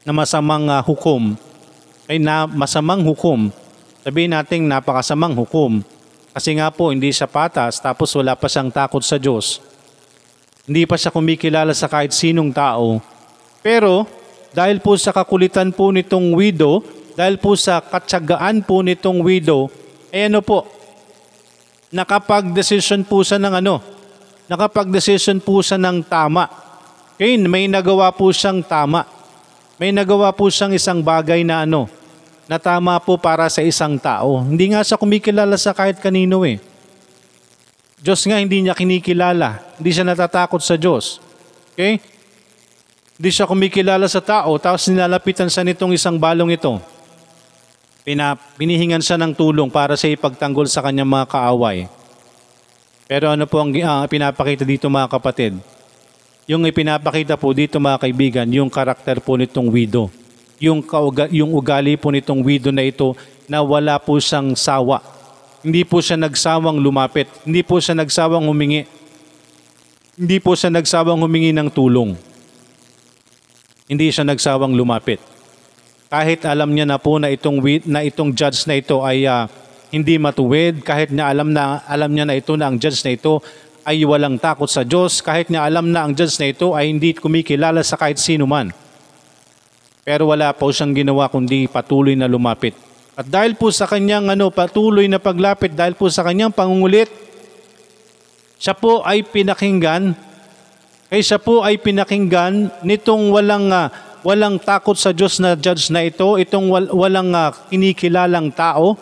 na 0.02 0.10
masamang 0.10 0.66
ah, 0.66 0.82
hukom 0.82 1.38
ay 2.10 2.18
na 2.18 2.50
masamang 2.50 3.06
hukom. 3.06 3.54
Sabihin 4.02 4.32
natin 4.32 4.66
napakasamang 4.66 5.36
hukom. 5.36 5.84
Kasi 6.32 6.56
nga 6.56 6.72
po 6.72 6.90
hindi 6.90 7.14
siya 7.14 7.30
patas 7.30 7.78
tapos 7.78 8.10
wala 8.18 8.34
pa 8.34 8.50
siyang 8.50 8.74
takot 8.74 9.04
sa 9.06 9.22
Diyos. 9.22 9.67
Hindi 10.68 10.84
pa 10.84 11.00
siya 11.00 11.16
kumikilala 11.16 11.72
sa 11.72 11.88
kahit 11.88 12.12
sinong 12.12 12.52
tao. 12.52 13.00
Pero 13.64 14.04
dahil 14.52 14.84
po 14.84 15.00
sa 15.00 15.16
kakulitan 15.16 15.72
po 15.72 15.96
nitong 15.96 16.36
widow, 16.36 16.84
dahil 17.16 17.40
po 17.40 17.56
sa 17.56 17.80
katsagaan 17.80 18.68
po 18.68 18.84
nitong 18.84 19.24
widow, 19.24 19.72
eh 20.12 20.28
ano 20.28 20.44
po, 20.44 20.68
nakapag-decision 21.88 23.08
po 23.08 23.24
siya 23.24 23.40
ng 23.40 23.64
ano, 23.64 23.80
nakapag-decision 24.52 25.40
po 25.40 25.64
siya 25.64 25.80
ng 25.80 26.04
tama. 26.04 26.52
Okay, 27.16 27.40
may 27.40 27.72
nagawa 27.72 28.12
po 28.12 28.30
siyang 28.30 28.60
tama. 28.62 29.08
May 29.80 29.96
nagawa 29.96 30.36
po 30.36 30.52
siyang 30.52 30.76
isang 30.76 31.00
bagay 31.00 31.48
na 31.48 31.64
ano, 31.64 31.88
na 32.46 32.60
tama 32.60 33.00
po 33.00 33.16
para 33.16 33.48
sa 33.48 33.64
isang 33.64 33.96
tao. 33.96 34.44
Hindi 34.44 34.76
nga 34.76 34.84
siya 34.84 35.00
kumikilala 35.00 35.56
sa 35.56 35.72
kahit 35.72 35.98
kanino 36.04 36.44
eh. 36.44 36.60
Diyos 37.98 38.22
nga 38.30 38.38
hindi 38.38 38.62
niya 38.62 38.78
kinikilala. 38.78 39.82
Hindi 39.82 39.90
siya 39.90 40.06
natatakot 40.06 40.62
sa 40.62 40.78
Diyos. 40.78 41.18
Okay? 41.74 41.98
Hindi 43.18 43.30
siya 43.34 43.50
kumikilala 43.50 44.06
sa 44.06 44.22
tao, 44.22 44.54
tapos 44.62 44.86
nilalapitan 44.94 45.50
siya 45.50 45.66
nitong 45.66 45.98
isang 45.98 46.22
balong 46.22 46.54
ito. 46.54 46.78
Pina, 48.06 48.38
pinihingan 48.38 49.02
siya 49.02 49.18
ng 49.18 49.34
tulong 49.34 49.74
para 49.74 49.98
sa 49.98 50.06
ipagtanggol 50.06 50.70
sa 50.70 50.86
kanyang 50.86 51.10
mga 51.10 51.26
kaaway. 51.26 51.90
Pero 53.10 53.34
ano 53.34 53.50
po 53.50 53.58
ang 53.58 53.74
ah, 53.82 54.06
pinapakita 54.06 54.62
dito 54.62 54.86
mga 54.86 55.10
kapatid? 55.18 55.58
Yung 56.46 56.70
ipinapakita 56.70 57.34
po 57.34 57.50
dito 57.58 57.82
mga 57.82 57.98
kaibigan, 57.98 58.48
yung 58.54 58.70
karakter 58.70 59.18
po 59.26 59.42
nitong 59.42 59.74
widow. 59.74 60.14
Yung, 60.62 60.86
kauga, 60.86 61.26
yung 61.34 61.50
ugali 61.58 61.98
po 61.98 62.14
nitong 62.14 62.46
widow 62.46 62.70
na 62.70 62.86
ito 62.86 63.18
na 63.50 63.66
wala 63.66 63.98
po 63.98 64.22
siyang 64.22 64.54
sawa. 64.54 65.17
Hindi 65.66 65.82
po 65.82 65.98
siya 66.02 66.18
nagsawang 66.22 66.78
lumapit. 66.78 67.26
Hindi 67.42 67.66
po 67.66 67.82
siya 67.82 67.98
nagsawang 67.98 68.46
humingi. 68.46 68.86
Hindi 70.18 70.38
po 70.38 70.54
siya 70.54 70.70
nagsawang 70.70 71.22
humingi 71.22 71.54
ng 71.54 71.70
tulong. 71.74 72.14
Hindi 73.90 74.08
siya 74.14 74.28
nagsawang 74.28 74.78
lumapit. 74.78 75.22
Kahit 76.08 76.46
alam 76.48 76.72
niya 76.72 76.88
na 76.88 76.98
po 77.02 77.20
na 77.20 77.34
itong 77.34 77.60
na 77.88 78.00
itong 78.06 78.32
judge 78.32 78.64
na 78.70 78.80
ito 78.80 79.04
ay 79.04 79.28
ah, 79.28 79.52
hindi 79.92 80.16
matuwid, 80.20 80.84
kahit 80.84 81.12
niya 81.12 81.32
alam 81.32 81.52
na 81.52 81.84
alam 81.88 82.12
niya 82.12 82.26
na 82.28 82.36
ito 82.36 82.56
na 82.56 82.72
ang 82.72 82.80
judge 82.80 83.04
na 83.04 83.16
ito 83.16 83.40
ay 83.88 84.04
walang 84.04 84.36
takot 84.36 84.68
sa 84.68 84.84
Diyos, 84.84 85.24
kahit 85.24 85.48
niya 85.48 85.64
alam 85.64 85.92
na 85.92 86.04
ang 86.04 86.12
judge 86.12 86.36
na 86.44 86.52
ito 86.52 86.76
ay 86.76 86.92
hindi 86.92 87.16
kumikilala 87.16 87.80
sa 87.84 87.96
kahit 87.96 88.20
sino 88.20 88.44
man. 88.44 88.76
Pero 90.08 90.32
wala 90.32 90.52
po 90.56 90.72
siyang 90.72 90.96
ginawa 90.96 91.28
kundi 91.28 91.68
patuloy 91.68 92.16
na 92.16 92.28
lumapit. 92.28 92.87
At 93.18 93.26
dahil 93.26 93.58
po 93.58 93.74
sa 93.74 93.90
kanyang 93.90 94.30
ano, 94.30 94.54
patuloy 94.54 95.10
na 95.10 95.18
paglapit, 95.18 95.74
dahil 95.74 95.98
po 95.98 96.06
sa 96.06 96.22
kanyang 96.22 96.54
pangungulit, 96.54 97.10
siya 98.62 98.78
po 98.78 99.02
ay 99.02 99.26
pinakinggan. 99.26 100.14
Kaya 101.10 101.24
siya 101.26 101.42
po 101.42 101.66
ay 101.66 101.82
pinakinggan 101.82 102.70
nitong 102.86 103.34
walang 103.34 103.74
ah, 103.74 103.90
walang 104.22 104.62
takot 104.62 104.94
sa 104.94 105.10
Diyos 105.10 105.42
na 105.42 105.58
judge 105.58 105.90
na 105.90 106.06
ito, 106.06 106.38
itong 106.38 106.70
wal- 106.70 106.94
walang 106.94 107.34
ah, 107.34 107.50
kinikilalang 107.74 108.54
tao, 108.54 108.94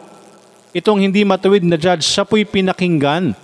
itong 0.72 1.04
hindi 1.04 1.28
matuwid 1.28 1.68
na 1.68 1.76
judge, 1.76 2.08
siya 2.08 2.24
po'y 2.24 2.48
pinakinggan. 2.48 3.36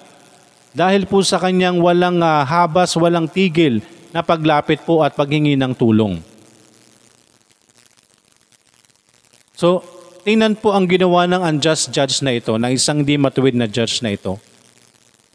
Dahil 0.72 1.04
po 1.04 1.20
sa 1.20 1.36
kanyang 1.36 1.84
walang 1.84 2.24
ah, 2.24 2.48
habas, 2.48 2.96
walang 2.96 3.28
tigil 3.28 3.84
na 4.16 4.24
paglapit 4.24 4.88
po 4.88 5.04
at 5.04 5.20
paghingi 5.20 5.60
ng 5.60 5.76
tulong. 5.76 6.24
So, 9.52 9.84
tingnan 10.22 10.54
po 10.54 10.74
ang 10.74 10.86
ginawa 10.86 11.26
ng 11.26 11.42
unjust 11.42 11.90
judge 11.90 12.22
na 12.22 12.38
ito, 12.38 12.54
ng 12.54 12.72
isang 12.74 13.02
di 13.02 13.18
matuwid 13.18 13.58
na 13.58 13.66
judge 13.66 14.06
na 14.06 14.14
ito. 14.14 14.38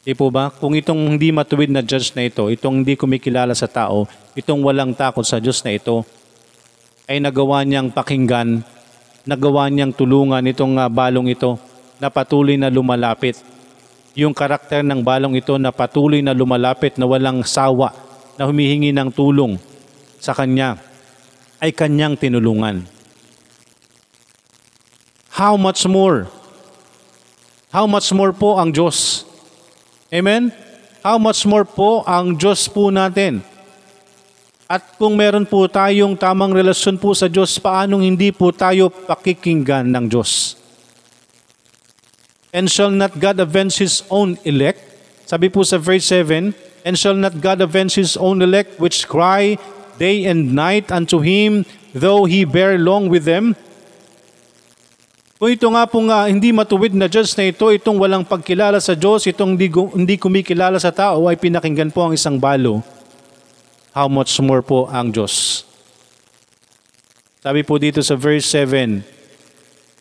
Di 0.06 0.14
po 0.14 0.30
ba? 0.30 0.54
Kung 0.54 0.78
itong 0.78 1.18
hindi 1.18 1.34
matuwid 1.34 1.74
na 1.74 1.82
judge 1.82 2.14
na 2.14 2.30
ito, 2.30 2.46
itong 2.46 2.86
hindi 2.86 2.94
kumikilala 2.94 3.58
sa 3.58 3.66
tao, 3.66 4.06
itong 4.38 4.62
walang 4.62 4.94
takot 4.94 5.26
sa 5.26 5.42
Diyos 5.42 5.66
na 5.66 5.74
ito, 5.74 6.06
ay 7.10 7.18
nagawa 7.18 7.66
niyang 7.66 7.90
pakinggan, 7.90 8.62
nagawa 9.26 9.66
niyang 9.66 9.90
tulungan 9.90 10.46
itong 10.46 10.78
ah, 10.78 10.86
balong 10.86 11.34
ito 11.34 11.58
na 11.98 12.06
patuloy 12.06 12.54
na 12.54 12.70
lumalapit. 12.70 13.34
Yung 14.14 14.32
karakter 14.32 14.86
ng 14.86 15.02
balong 15.02 15.34
ito 15.34 15.58
na 15.58 15.74
patuloy 15.74 16.22
na 16.22 16.30
lumalapit 16.30 16.94
na 16.94 17.04
walang 17.10 17.42
sawa, 17.42 17.90
na 18.36 18.46
humihingi 18.46 18.94
ng 18.94 19.10
tulong 19.10 19.58
sa 20.22 20.30
kanya, 20.36 20.78
ay 21.58 21.72
kanyang 21.74 22.14
tinulungan. 22.14 22.95
How 25.36 25.52
much 25.60 25.84
more? 25.84 26.32
How 27.68 27.84
much 27.84 28.08
more 28.08 28.32
po 28.32 28.56
ang 28.56 28.72
Diyos? 28.72 29.28
Amen? 30.08 30.48
How 31.04 31.20
much 31.20 31.44
more 31.44 31.68
po 31.68 32.00
ang 32.08 32.40
Diyos 32.40 32.64
po 32.72 32.88
natin? 32.88 33.44
At 34.64 34.96
kung 34.96 35.12
meron 35.12 35.44
po 35.44 35.68
tayong 35.68 36.16
tamang 36.16 36.56
relasyon 36.56 36.96
po 36.96 37.12
sa 37.12 37.28
Diyos, 37.28 37.60
paanong 37.60 38.00
hindi 38.00 38.32
po 38.32 38.48
tayo 38.48 38.88
pakikinggan 38.88 39.84
ng 39.92 40.08
Diyos? 40.08 40.56
And 42.56 42.72
shall 42.72 42.88
not 42.88 43.20
God 43.20 43.36
avenge 43.36 43.76
His 43.76 44.08
own 44.08 44.40
elect? 44.40 44.80
Sabi 45.28 45.52
po 45.52 45.68
sa 45.68 45.76
verse 45.76 46.08
7, 46.08 46.56
And 46.80 46.96
shall 46.96 47.12
not 47.12 47.44
God 47.44 47.60
avenge 47.60 48.00
His 48.00 48.16
own 48.16 48.40
elect, 48.40 48.80
which 48.80 49.04
cry 49.04 49.60
day 50.00 50.24
and 50.24 50.56
night 50.56 50.88
unto 50.88 51.20
Him, 51.20 51.68
though 51.92 52.24
He 52.24 52.48
bear 52.48 52.80
long 52.80 53.12
with 53.12 53.28
them? 53.28 53.52
Kung 55.36 55.52
ito 55.52 55.68
nga 55.68 55.84
po 55.84 56.00
nga 56.08 56.32
hindi 56.32 56.48
matuwid 56.48 56.96
na 56.96 57.12
Diyos 57.12 57.36
na 57.36 57.52
ito, 57.52 57.68
itong 57.68 58.00
walang 58.00 58.24
pagkilala 58.24 58.80
sa 58.80 58.96
Diyos, 58.96 59.28
itong 59.28 59.52
hindi, 59.52 59.68
hindi 59.68 60.16
kumikilala 60.16 60.80
sa 60.80 60.88
tao, 60.88 61.28
ay 61.28 61.36
pinakinggan 61.36 61.92
po 61.92 62.08
ang 62.08 62.16
isang 62.16 62.40
balo. 62.40 62.80
How 63.92 64.08
much 64.08 64.32
more 64.40 64.64
po 64.64 64.88
ang 64.88 65.12
Diyos? 65.12 65.68
Sabi 67.44 67.60
po 67.68 67.76
dito 67.76 68.00
sa 68.00 68.16
verse 68.16 68.48
7, 68.48 69.04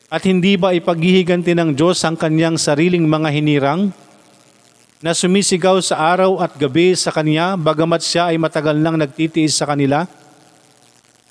At 0.08 0.24
hindi 0.24 0.56
ba 0.56 0.72
ipaghihiganti 0.72 1.51
ng 1.51 1.75
Diyos 1.75 2.00
ang 2.08 2.15
kanyang 2.15 2.56
sariling 2.56 3.04
mga 3.04 3.27
hinirang 3.36 3.92
na 5.04 5.12
sumisigaw 5.12 5.84
sa 5.84 6.15
araw 6.15 6.39
at 6.39 6.56
gabi 6.56 6.96
sa 6.96 7.12
kanya, 7.12 7.60
bagamat 7.60 8.00
siya 8.00 8.32
ay 8.32 8.39
matagal 8.39 8.80
nang 8.80 8.96
nagtitiis 8.96 9.60
sa 9.60 9.68
kanila? 9.68 10.08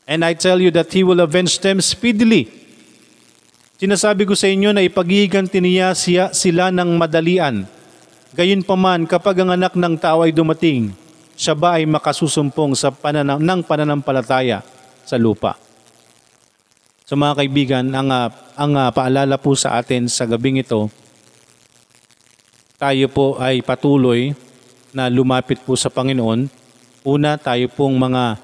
And 0.05 0.21
I 0.21 0.37
tell 0.37 0.61
you 0.61 0.69
that 0.77 0.93
He 0.93 1.01
will 1.01 1.25
avenge 1.25 1.65
them 1.65 1.81
speedily. 1.81 2.64
Sinasabi 3.75 4.23
ko 4.23 4.39
sa 4.39 4.47
inyo 4.47 4.71
na 4.71 4.87
ipaghihiganti 4.87 5.59
niya 5.59 5.91
siya, 5.99 6.31
sila 6.31 6.71
ng 6.71 6.95
madalian. 6.95 7.67
Gayunpaman 8.35 9.11
kapag 9.11 9.43
ang 9.43 9.51
anak 9.51 9.75
ng 9.75 9.99
tao 9.99 10.23
ay 10.23 10.31
dumating, 10.31 10.95
siya 11.35 11.59
ba 11.59 11.83
ay 11.83 11.87
makasusumpong 11.91 12.79
sa 12.79 12.95
pananam, 12.95 13.43
ng 13.43 13.61
pananampalataya 13.67 14.63
sa 15.03 15.19
lupa. 15.19 15.59
So 17.03 17.19
mga 17.19 17.35
kaibigan, 17.43 17.85
ang, 17.91 18.15
ah, 18.15 18.31
ang 18.55 18.79
ah, 18.79 18.95
paalala 18.95 19.43
po 19.43 19.59
sa 19.59 19.75
atin 19.83 20.07
sa 20.07 20.23
gabing 20.25 20.63
ito, 20.63 20.87
tayo 22.79 23.07
po 23.11 23.43
ay 23.43 23.59
patuloy 23.59 24.39
na 24.95 25.11
lumapit 25.11 25.59
po 25.67 25.75
sa 25.75 25.91
Panginoon. 25.91 26.47
Una, 27.03 27.35
tayo 27.43 27.67
pong 27.75 27.99
mga 27.99 28.39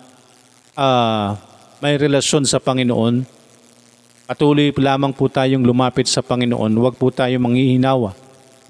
ah, 0.75 1.39
may 1.79 1.95
relasyon 1.95 2.43
sa 2.51 2.59
Panginoon. 2.59 3.40
Patuloy 4.31 4.71
lamang 4.71 5.11
po 5.11 5.27
tayong 5.27 5.67
lumapit 5.67 6.07
sa 6.07 6.23
Panginoon. 6.23 6.71
Huwag 6.79 6.95
po 6.95 7.11
tayo 7.11 7.35
manghihinawa 7.43 8.15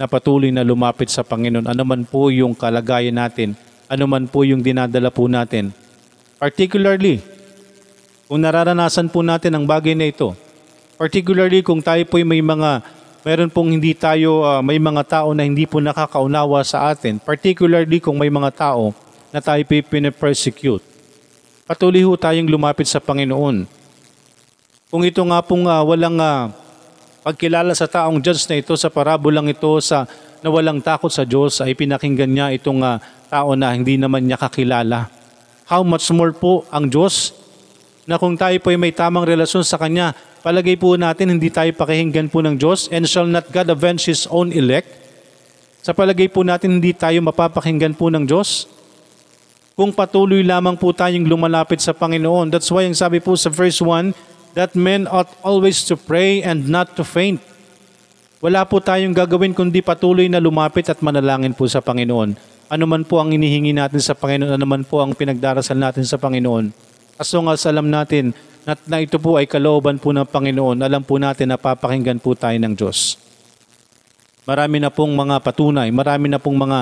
na 0.01 0.09
patuloy 0.09 0.49
na 0.49 0.65
lumapit 0.65 1.13
sa 1.13 1.21
Panginoon. 1.21 1.69
Ano 1.69 1.85
man 1.85 2.09
po 2.09 2.33
yung 2.33 2.57
kalagayan 2.57 3.21
natin, 3.21 3.53
ano 3.85 4.09
man 4.09 4.25
po 4.25 4.41
yung 4.41 4.65
dinadala 4.65 5.13
po 5.13 5.29
natin. 5.29 5.77
Particularly, 6.41 7.21
kung 8.25 8.41
nararanasan 8.41 9.13
po 9.13 9.21
natin 9.21 9.53
ang 9.53 9.69
bagay 9.69 9.93
na 9.93 10.09
ito, 10.09 10.33
particularly 10.97 11.61
kung 11.61 11.85
tayo 11.85 12.09
po 12.09 12.17
may 12.25 12.41
mga, 12.41 12.81
meron 13.21 13.53
pong 13.53 13.77
hindi 13.77 13.93
tayo, 13.93 14.41
ah, 14.49 14.65
may 14.65 14.81
mga 14.81 15.05
tao 15.05 15.37
na 15.37 15.45
hindi 15.45 15.69
po 15.69 15.77
nakakaunawa 15.77 16.65
sa 16.65 16.89
atin, 16.89 17.21
particularly 17.21 18.01
kung 18.01 18.17
may 18.17 18.33
mga 18.33 18.49
tao 18.57 18.97
na 19.29 19.45
tayo 19.45 19.61
po 19.69 19.77
pinapersecute, 19.77 20.81
patuloy 21.69 22.01
ho 22.01 22.17
tayong 22.17 22.49
lumapit 22.49 22.89
sa 22.89 22.97
Panginoon. 22.97 23.80
Kung 24.91 25.07
ito 25.07 25.23
nga 25.23 25.39
pong 25.39 25.71
ah, 25.71 25.87
walang 25.87 26.19
ah, 26.19 26.51
pagkilala 27.23 27.71
sa 27.79 27.87
taong 27.87 28.19
judge 28.19 28.43
na 28.51 28.59
ito, 28.59 28.75
sa 28.75 28.91
parabolang 28.91 29.47
ito, 29.47 29.71
sa 29.79 30.03
na 30.43 30.51
walang 30.51 30.83
takot 30.83 31.07
sa 31.07 31.23
Diyos, 31.23 31.63
ay 31.63 31.79
pinakinggan 31.79 32.27
niya 32.27 32.51
itong 32.59 32.83
ah, 32.83 32.99
tao 33.31 33.55
na 33.55 33.71
hindi 33.71 33.95
naman 33.95 34.27
niya 34.27 34.35
kakilala. 34.35 35.07
How 35.71 35.87
much 35.87 36.11
more 36.11 36.35
po 36.35 36.67
ang 36.75 36.91
Diyos 36.91 37.31
na 38.03 38.19
kung 38.19 38.35
tayo 38.35 38.59
po 38.59 38.75
ay 38.75 38.83
may 38.83 38.91
tamang 38.91 39.23
relasyon 39.23 39.63
sa 39.63 39.79
Kanya, 39.79 40.11
palagay 40.43 40.75
po 40.75 40.99
natin 40.99 41.39
hindi 41.39 41.55
tayo 41.55 41.71
pakihinggan 41.71 42.27
po 42.27 42.43
ng 42.43 42.59
Diyos 42.59 42.91
and 42.91 43.07
shall 43.07 43.31
not 43.31 43.47
God 43.55 43.71
avenge 43.71 44.11
His 44.11 44.27
own 44.27 44.51
elect? 44.51 44.91
Sa 45.87 45.95
palagay 45.95 46.27
po 46.27 46.43
natin 46.43 46.83
hindi 46.83 46.91
tayo 46.99 47.23
mapapakinggan 47.23 47.95
po 47.95 48.11
ng 48.11 48.27
Diyos? 48.27 48.67
Kung 49.79 49.95
patuloy 49.95 50.43
lamang 50.43 50.75
po 50.75 50.91
tayong 50.91 51.31
lumalapit 51.31 51.79
sa 51.79 51.95
Panginoon, 51.95 52.51
that's 52.51 52.67
why 52.75 52.83
ang 52.83 52.99
sabi 52.99 53.23
po 53.23 53.39
sa 53.39 53.55
verse 53.55 53.79
1, 53.79 54.30
that 54.55 54.75
men 54.75 55.07
ought 55.07 55.31
always 55.45 55.83
to 55.87 55.95
pray 55.95 56.43
and 56.43 56.67
not 56.67 56.97
to 56.99 57.03
faint. 57.07 57.39
Wala 58.41 58.65
po 58.65 58.81
tayong 58.81 59.13
gagawin 59.13 59.53
kundi 59.53 59.85
patuloy 59.85 60.25
na 60.27 60.41
lumapit 60.41 60.89
at 60.89 61.05
manalangin 61.05 61.53
po 61.53 61.69
sa 61.69 61.85
Panginoon. 61.85 62.35
Ano 62.71 62.85
man 62.89 63.05
po 63.05 63.21
ang 63.21 63.35
inihingi 63.35 63.77
natin 63.77 64.01
sa 64.01 64.17
Panginoon, 64.17 64.57
ano 64.57 64.67
man 64.67 64.87
po 64.87 65.05
ang 65.05 65.13
pinagdarasal 65.13 65.77
natin 65.77 66.09
sa 66.09 66.17
Panginoon. 66.17 66.73
As 67.21 67.29
long 67.37 67.53
as 67.53 67.69
alam 67.69 67.93
natin 67.93 68.33
na, 68.65 68.73
na 68.89 69.05
ito 69.05 69.21
po 69.21 69.37
ay 69.37 69.45
kalooban 69.45 70.01
po 70.01 70.15
ng 70.15 70.25
Panginoon, 70.25 70.81
alam 70.81 71.05
po 71.05 71.21
natin 71.21 71.53
na 71.53 71.61
papakinggan 71.61 72.17
po 72.17 72.33
tayo 72.33 72.57
ng 72.57 72.73
Diyos. 72.73 73.21
Marami 74.49 74.81
na 74.81 74.89
pong 74.89 75.13
mga 75.13 75.37
patunay, 75.45 75.93
marami 75.93 76.33
na 76.33 76.41
pong 76.41 76.57
mga 76.57 76.79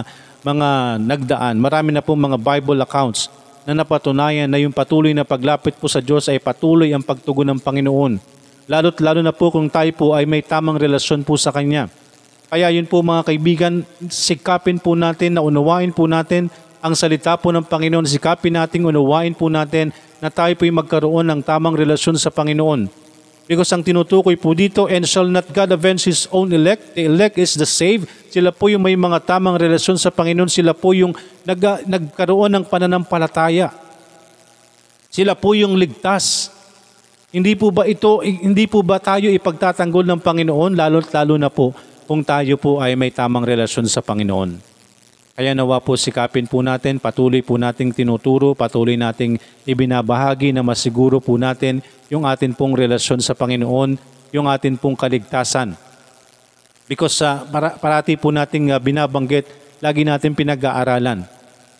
mga 0.46 0.68
nagdaan, 1.02 1.58
marami 1.58 1.90
na 1.90 2.06
pong 2.06 2.22
mga 2.22 2.38
Bible 2.38 2.78
accounts 2.86 3.26
na 3.68 3.84
napatunayan 3.84 4.48
na 4.48 4.56
yung 4.56 4.72
patuloy 4.72 5.12
na 5.12 5.28
paglapit 5.28 5.76
po 5.76 5.92
sa 5.92 6.00
Diyos 6.00 6.24
ay 6.32 6.40
patuloy 6.40 6.88
ang 6.96 7.04
pagtugon 7.04 7.52
ng 7.52 7.60
Panginoon. 7.60 8.16
Lalo't 8.64 8.96
lalo 9.04 9.20
na 9.20 9.28
po 9.28 9.52
kung 9.52 9.68
tayo 9.68 9.92
po 9.92 10.16
ay 10.16 10.24
may 10.24 10.40
tamang 10.40 10.80
relasyon 10.80 11.20
po 11.20 11.36
sa 11.36 11.52
Kanya. 11.52 11.92
Kaya 12.48 12.72
yun 12.72 12.88
po 12.88 13.04
mga 13.04 13.28
kaibigan, 13.28 13.84
sikapin 14.08 14.80
po 14.80 14.96
natin 14.96 15.36
na 15.36 15.44
unawain 15.44 15.92
po 15.92 16.08
natin 16.08 16.48
ang 16.80 16.96
salita 16.96 17.36
po 17.36 17.52
ng 17.52 17.68
Panginoon. 17.68 18.08
Sikapin 18.08 18.56
natin, 18.56 18.88
unawain 18.88 19.36
po 19.36 19.52
natin 19.52 19.92
na 20.16 20.32
tayo 20.32 20.56
po 20.56 20.64
ay 20.64 20.72
magkaroon 20.72 21.28
ng 21.28 21.40
tamang 21.44 21.76
relasyon 21.76 22.16
sa 22.16 22.32
Panginoon. 22.32 22.88
Because 23.48 23.72
ang 23.72 23.80
tinutukoy 23.80 24.36
po 24.36 24.52
dito, 24.52 24.92
and 24.92 25.08
shall 25.08 25.24
not 25.24 25.48
God 25.56 25.72
avenge 25.72 26.04
His 26.04 26.28
own 26.28 26.52
elect? 26.52 26.92
The 26.92 27.08
elect 27.08 27.40
is 27.40 27.56
the 27.56 27.64
saved. 27.64 28.04
Sila 28.28 28.52
po 28.52 28.68
yung 28.68 28.84
may 28.84 28.92
mga 28.92 29.24
tamang 29.24 29.56
relasyon 29.56 29.96
sa 29.96 30.12
Panginoon. 30.12 30.52
Sila 30.52 30.76
po 30.76 30.92
yung 30.92 31.16
nag, 31.48 31.88
nagkaroon 31.88 32.52
ng 32.52 32.64
pananampalataya. 32.68 33.72
Sila 35.08 35.32
po 35.32 35.56
yung 35.56 35.80
ligtas. 35.80 36.52
Hindi 37.32 37.56
po 37.56 37.72
ba 37.72 37.88
ito, 37.88 38.20
hindi 38.20 38.68
po 38.68 38.84
ba 38.84 39.00
tayo 39.00 39.32
ipagtatanggol 39.32 40.04
ng 40.04 40.20
Panginoon, 40.20 40.76
lalo't 40.76 41.08
lalo 41.08 41.40
na 41.40 41.48
po 41.48 41.72
kung 42.04 42.24
tayo 42.24 42.56
po 42.60 42.80
ay 42.84 42.96
may 42.96 43.12
tamang 43.12 43.44
relasyon 43.44 43.88
sa 43.88 44.04
Panginoon. 44.04 44.67
Kaya 45.38 45.54
nawa 45.54 45.78
po 45.78 45.94
sikapin 45.94 46.50
po 46.50 46.66
natin, 46.66 46.98
patuloy 46.98 47.46
po 47.46 47.54
nating 47.54 47.94
tinuturo, 47.94 48.58
patuloy 48.58 48.98
nating 48.98 49.38
ibinabahagi 49.62 50.50
na 50.50 50.66
masiguro 50.66 51.22
po 51.22 51.38
natin 51.38 51.78
yung 52.10 52.26
atin 52.26 52.50
pong 52.50 52.74
relasyon 52.74 53.22
sa 53.22 53.38
Panginoon, 53.38 53.94
yung 54.34 54.50
atin 54.50 54.74
pong 54.74 54.98
kaligtasan. 54.98 55.78
Because 56.90 57.22
sa 57.22 57.46
para, 57.46 57.78
parati 57.78 58.18
po 58.18 58.34
nating 58.34 58.74
uh, 58.74 58.82
binabanggit, 58.82 59.46
lagi 59.78 60.02
natin 60.02 60.34
pinag-aaralan. 60.34 61.22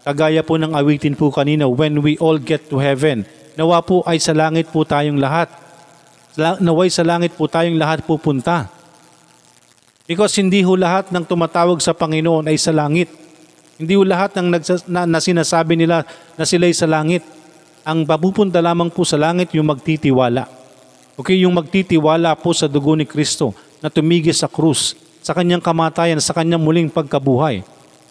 Kagaya 0.07 0.47
po 0.47 0.55
ng 0.55 0.79
awitin 0.79 1.19
po 1.19 1.35
kanina, 1.35 1.67
when 1.67 1.99
we 1.99 2.15
all 2.23 2.39
get 2.39 2.71
to 2.71 2.79
heaven, 2.79 3.27
nawa 3.59 3.83
po 3.83 4.07
ay 4.07 4.23
sa 4.23 4.39
langit 4.39 4.71
po 4.71 4.87
tayong 4.87 5.19
lahat. 5.19 5.51
La- 6.39 6.63
Naway 6.63 6.95
sa 6.95 7.03
langit 7.03 7.35
po 7.35 7.51
tayong 7.51 7.75
lahat 7.75 8.07
pupunta. 8.07 8.71
Because 10.07 10.39
hindi 10.39 10.63
ho 10.63 10.79
lahat 10.79 11.11
ng 11.11 11.27
tumatawag 11.27 11.83
sa 11.83 11.91
Panginoon 11.91 12.47
ay 12.47 12.55
sa 12.55 12.71
langit. 12.71 13.27
Hindi 13.79 13.95
ho 13.95 14.03
lahat 14.03 14.35
ng 14.35 14.49
nagsas- 14.51 14.91
na, 14.91 15.07
na 15.07 15.23
sinasabi 15.23 15.79
nila 15.79 16.03
na 16.35 16.43
sila'y 16.43 16.75
sa 16.75 16.91
langit. 16.91 17.23
Ang 17.87 18.03
papupunta 18.03 18.59
lamang 18.59 18.91
po 18.91 19.07
sa 19.07 19.15
langit 19.15 19.55
yung 19.55 19.71
magtitiwala. 19.71 20.51
Okay, 21.15 21.39
yung 21.47 21.55
magtitiwala 21.55 22.35
po 22.35 22.51
sa 22.51 22.67
dugo 22.67 22.99
ni 22.99 23.07
Kristo 23.07 23.55
na 23.79 23.87
tumigil 23.87 24.35
sa 24.35 24.51
krus, 24.51 24.99
sa 25.23 25.31
kanyang 25.31 25.63
kamatayan, 25.63 26.19
sa 26.19 26.35
kanyang 26.35 26.63
muling 26.63 26.91
pagkabuhay. 26.91 27.63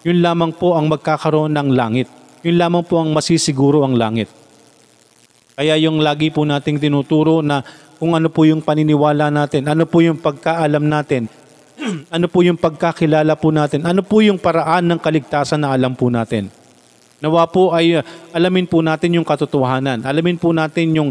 Yun 0.08 0.24
lamang 0.24 0.56
po 0.56 0.80
ang 0.80 0.88
magkakaroon 0.88 1.52
ng 1.52 1.76
langit. 1.76 2.08
Yun 2.48 2.56
lamang 2.56 2.88
po 2.88 3.04
ang 3.04 3.12
masisiguro 3.12 3.84
ang 3.84 4.00
langit. 4.00 4.32
Kaya 5.60 5.76
yung 5.76 6.00
lagi 6.00 6.32
po 6.32 6.48
nating 6.48 6.80
tinuturo 6.80 7.44
na 7.44 7.60
kung 8.00 8.16
ano 8.16 8.30
po 8.32 8.46
yung 8.46 8.64
paniniwala 8.64 9.28
natin, 9.34 9.68
ano 9.68 9.84
po 9.90 10.00
yung 10.06 10.22
pagkaalam 10.22 10.86
natin, 10.86 11.28
ano 12.16 12.26
po 12.26 12.42
yung 12.42 12.58
pagkakilala 12.58 13.38
po 13.38 13.54
natin, 13.54 13.86
ano 13.86 14.02
po 14.02 14.22
yung 14.22 14.42
paraan 14.42 14.86
ng 14.90 15.00
kaligtasan 15.00 15.62
na 15.62 15.74
alam 15.74 15.94
po 15.94 16.10
natin. 16.10 16.50
Nawa 17.18 17.50
po 17.50 17.74
ay 17.74 17.98
uh, 17.98 18.06
alamin 18.34 18.70
po 18.70 18.82
natin 18.86 19.18
yung 19.18 19.26
katotohanan, 19.26 20.06
alamin 20.06 20.38
po 20.38 20.54
natin 20.54 20.94
yung 20.94 21.10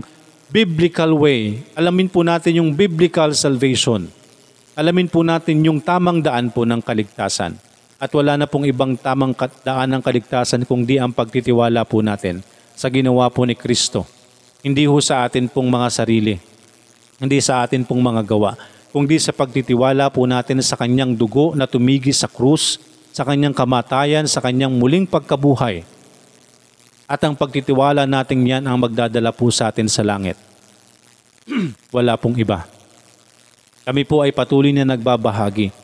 biblical 0.50 1.18
way, 1.18 1.62
alamin 1.74 2.06
po 2.06 2.22
natin 2.22 2.62
yung 2.62 2.70
biblical 2.74 3.34
salvation, 3.34 4.06
alamin 4.78 5.10
po 5.10 5.26
natin 5.26 5.62
yung 5.66 5.82
tamang 5.82 6.22
daan 6.22 6.50
po 6.50 6.62
ng 6.62 6.78
kaligtasan. 6.82 7.58
At 7.96 8.12
wala 8.12 8.36
na 8.36 8.44
pong 8.44 8.68
ibang 8.68 8.92
tamang 9.00 9.32
daan 9.64 9.88
ng 9.88 10.02
kaligtasan 10.04 10.68
kung 10.68 10.84
di 10.84 11.00
ang 11.00 11.16
pagtitiwala 11.16 11.88
po 11.88 12.04
natin 12.04 12.44
sa 12.76 12.92
ginawa 12.92 13.32
po 13.32 13.48
ni 13.48 13.56
Kristo. 13.56 14.04
Hindi 14.60 14.84
ho 14.84 15.00
sa 15.00 15.24
atin 15.24 15.48
pong 15.48 15.72
mga 15.72 15.88
sarili, 15.88 16.36
hindi 17.16 17.40
sa 17.40 17.64
atin 17.64 17.88
pong 17.88 18.04
mga 18.04 18.22
gawa, 18.28 18.52
kundi 18.96 19.20
sa 19.20 19.28
pagtitiwala 19.28 20.08
po 20.08 20.24
natin 20.24 20.64
sa 20.64 20.72
kanyang 20.72 21.12
dugo 21.12 21.52
na 21.52 21.68
tumigi 21.68 22.16
sa 22.16 22.32
krus, 22.32 22.80
sa 23.12 23.28
kanyang 23.28 23.52
kamatayan, 23.52 24.24
sa 24.24 24.40
kanyang 24.40 24.72
muling 24.72 25.04
pagkabuhay. 25.04 25.84
At 27.04 27.20
ang 27.20 27.36
pagtitiwala 27.36 28.08
natin 28.08 28.48
yan 28.48 28.64
ang 28.64 28.80
magdadala 28.80 29.36
po 29.36 29.52
sa 29.52 29.68
atin 29.68 29.84
sa 29.84 30.00
langit. 30.00 30.40
Wala 31.96 32.16
pong 32.16 32.40
iba. 32.40 32.64
Kami 33.84 34.08
po 34.08 34.24
ay 34.24 34.32
patuloy 34.32 34.72
na 34.72 34.88
nagbabahagi. 34.88 35.76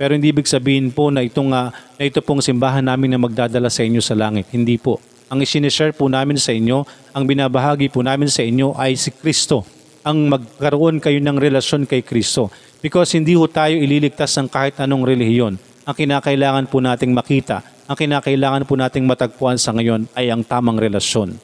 Pero 0.00 0.16
hindi 0.16 0.32
ibig 0.32 0.48
sabihin 0.48 0.88
po 0.88 1.12
na, 1.12 1.20
itong, 1.20 1.52
ah, 1.52 1.68
na 2.00 2.02
ito 2.08 2.24
pong 2.24 2.40
simbahan 2.40 2.80
namin 2.80 3.12
na 3.12 3.20
magdadala 3.20 3.68
sa 3.68 3.84
inyo 3.84 4.00
sa 4.00 4.16
langit. 4.16 4.48
Hindi 4.56 4.80
po. 4.80 5.04
Ang 5.28 5.44
isinishare 5.44 5.92
po 5.92 6.08
namin 6.08 6.40
sa 6.40 6.56
inyo, 6.56 6.80
ang 7.12 7.28
binabahagi 7.28 7.92
po 7.92 8.00
namin 8.00 8.32
sa 8.32 8.40
inyo 8.40 8.72
ay 8.72 8.96
si 8.96 9.12
Kristo. 9.12 9.68
Ang 10.04 10.28
magkaroon 10.28 11.00
kayo 11.00 11.16
ng 11.16 11.40
relasyon 11.40 11.88
kay 11.88 12.04
Kristo. 12.04 12.52
Because 12.84 13.16
hindi 13.16 13.32
ho 13.32 13.48
tayo 13.48 13.72
ililigtas 13.72 14.36
ng 14.36 14.52
kahit 14.52 14.76
anong 14.76 15.08
relihiyon. 15.08 15.56
Ang 15.88 15.96
kinakailangan 15.96 16.68
po 16.68 16.84
nating 16.84 17.16
makita, 17.16 17.64
ang 17.88 17.96
kinakailangan 17.96 18.68
po 18.68 18.76
nating 18.76 19.08
matagpuan 19.08 19.56
sa 19.56 19.72
ngayon 19.72 20.04
ay 20.12 20.28
ang 20.28 20.44
tamang 20.44 20.76
relasyon. 20.76 21.36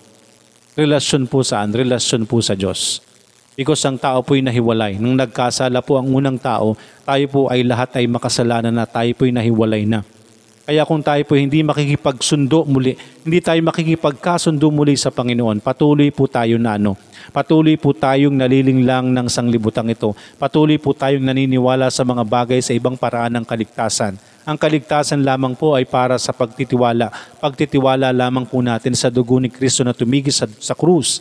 Relasyon 0.76 1.25
po 1.29 1.40
saan? 1.40 1.73
Relasyon 1.73 2.29
po 2.29 2.45
sa 2.45 2.52
Diyos. 2.52 3.00
Because 3.57 3.81
ang 3.88 3.97
tao 3.97 4.21
po'y 4.21 4.45
nahiwalay. 4.45 5.00
Nung 5.00 5.17
nagkasala 5.17 5.81
po 5.81 5.97
ang 5.97 6.12
unang 6.12 6.37
tao, 6.37 6.76
tayo 7.05 7.25
po 7.33 7.40
ay 7.49 7.64
lahat 7.64 7.97
ay 7.97 8.09
makasalanan 8.09 8.73
na 8.73 8.85
tayo 8.85 9.09
po'y 9.17 9.33
nahiwalay 9.33 9.88
na. 9.88 10.05
Kaya 10.70 10.86
kung 10.86 11.02
tayo 11.02 11.18
po 11.26 11.34
hindi 11.34 11.66
makikipagsundo 11.66 12.62
muli, 12.62 12.94
hindi 13.26 13.42
tayo 13.42 13.58
makikipagkasundo 13.58 14.70
muli 14.70 14.94
sa 14.94 15.10
Panginoon, 15.10 15.58
patuloy 15.58 16.14
po 16.14 16.30
tayo 16.30 16.62
na 16.62 16.78
ano, 16.78 16.94
patuloy 17.34 17.74
po 17.74 17.90
tayong 17.90 18.38
nalilinglang 18.38 19.10
ng 19.10 19.26
sanglibutang 19.26 19.90
ito, 19.90 20.14
patuloy 20.38 20.78
po 20.78 20.94
tayong 20.94 21.26
naniniwala 21.26 21.90
sa 21.90 22.06
mga 22.06 22.22
bagay 22.22 22.62
sa 22.62 22.70
ibang 22.70 22.94
paraan 22.94 23.34
ng 23.34 23.44
kaligtasan. 23.50 24.14
Ang 24.46 24.54
kaligtasan 24.54 25.26
lamang 25.26 25.59
po 25.59 25.74
ay 25.74 25.90
para 25.90 26.14
sa 26.22 26.30
pagtitiwala. 26.30 27.11
Pagtitiwala 27.42 28.14
lamang 28.14 28.46
po 28.46 28.62
natin 28.62 28.94
sa 28.94 29.11
dugo 29.11 29.42
ni 29.42 29.50
Kristo 29.50 29.83
na 29.83 29.90
tumigil 29.90 30.30
sa, 30.30 30.46
sa 30.62 30.78
krus. 30.78 31.18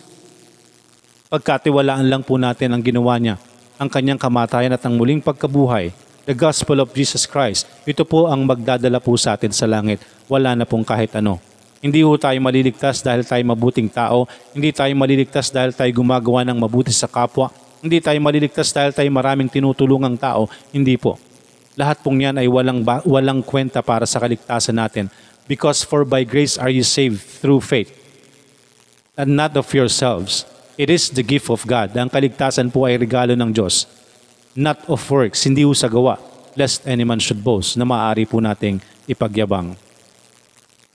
Pagkatiwalaan 1.25 2.05
lang 2.05 2.21
po 2.21 2.37
natin 2.37 2.69
ang 2.69 2.85
ginawa 2.85 3.17
niya, 3.17 3.41
ang 3.81 3.89
kanyang 3.89 4.21
kamatayan 4.21 4.77
at 4.77 4.85
ang 4.85 4.93
muling 4.93 5.25
pagkabuhay, 5.25 5.89
the 6.25 6.35
gospel 6.35 6.79
of 6.83 6.91
Jesus 6.91 7.23
Christ. 7.27 7.67
Ito 7.87 8.03
po 8.03 8.27
ang 8.27 8.43
magdadala 8.43 8.99
po 8.99 9.15
sa 9.15 9.35
atin 9.35 9.53
sa 9.53 9.67
langit. 9.67 10.03
Wala 10.27 10.55
na 10.55 10.65
pong 10.67 10.83
kahit 10.83 11.15
ano. 11.19 11.39
Hindi 11.79 12.03
po 12.03 12.19
tayo 12.19 12.35
maliligtas 12.43 12.99
dahil 12.99 13.23
tayo 13.23 13.39
mabuting 13.47 13.87
tao. 13.87 14.27
Hindi 14.51 14.75
tayo 14.75 14.91
maliligtas 14.99 15.47
dahil 15.47 15.71
tayo 15.71 15.87
gumagawa 15.95 16.43
ng 16.43 16.59
mabuti 16.59 16.91
sa 16.91 17.07
kapwa. 17.07 17.47
Hindi 17.79 18.03
tayo 18.03 18.19
maliligtas 18.19 18.75
dahil 18.75 18.91
tayo 18.91 19.07
maraming 19.07 19.47
tinutulungang 19.47 20.19
tao. 20.19 20.51
Hindi 20.75 20.99
po. 20.99 21.15
Lahat 21.79 22.03
pong 22.03 22.19
yan 22.19 22.35
ay 22.35 22.51
walang, 22.51 22.83
ba- 22.83 22.99
walang 23.07 23.39
kwenta 23.39 23.79
para 23.79 24.03
sa 24.03 24.19
kaligtasan 24.19 24.75
natin. 24.75 25.07
Because 25.47 25.87
for 25.87 26.03
by 26.03 26.27
grace 26.27 26.59
are 26.59 26.69
you 26.69 26.83
saved 26.83 27.23
through 27.23 27.63
faith 27.63 27.95
and 29.15 29.35
not 29.35 29.55
of 29.59 29.71
yourselves. 29.71 30.43
It 30.79 30.87
is 30.87 31.11
the 31.11 31.23
gift 31.23 31.51
of 31.51 31.67
God. 31.67 31.91
Ang 31.95 32.07
kaligtasan 32.07 32.71
po 32.71 32.87
ay 32.87 32.95
regalo 32.95 33.35
ng 33.35 33.51
Diyos. 33.51 33.83
Not 34.57 34.81
of 34.89 35.01
works, 35.09 35.45
hindi 35.45 35.61
ho 35.61 35.73
sa 35.77 35.85
gawa, 35.85 36.17
lest 36.57 36.81
any 36.89 37.05
man 37.05 37.21
should 37.21 37.39
boast, 37.39 37.77
na 37.77 37.85
maaari 37.85 38.25
po 38.25 38.41
nating 38.41 38.81
ipagyabang. 39.05 39.77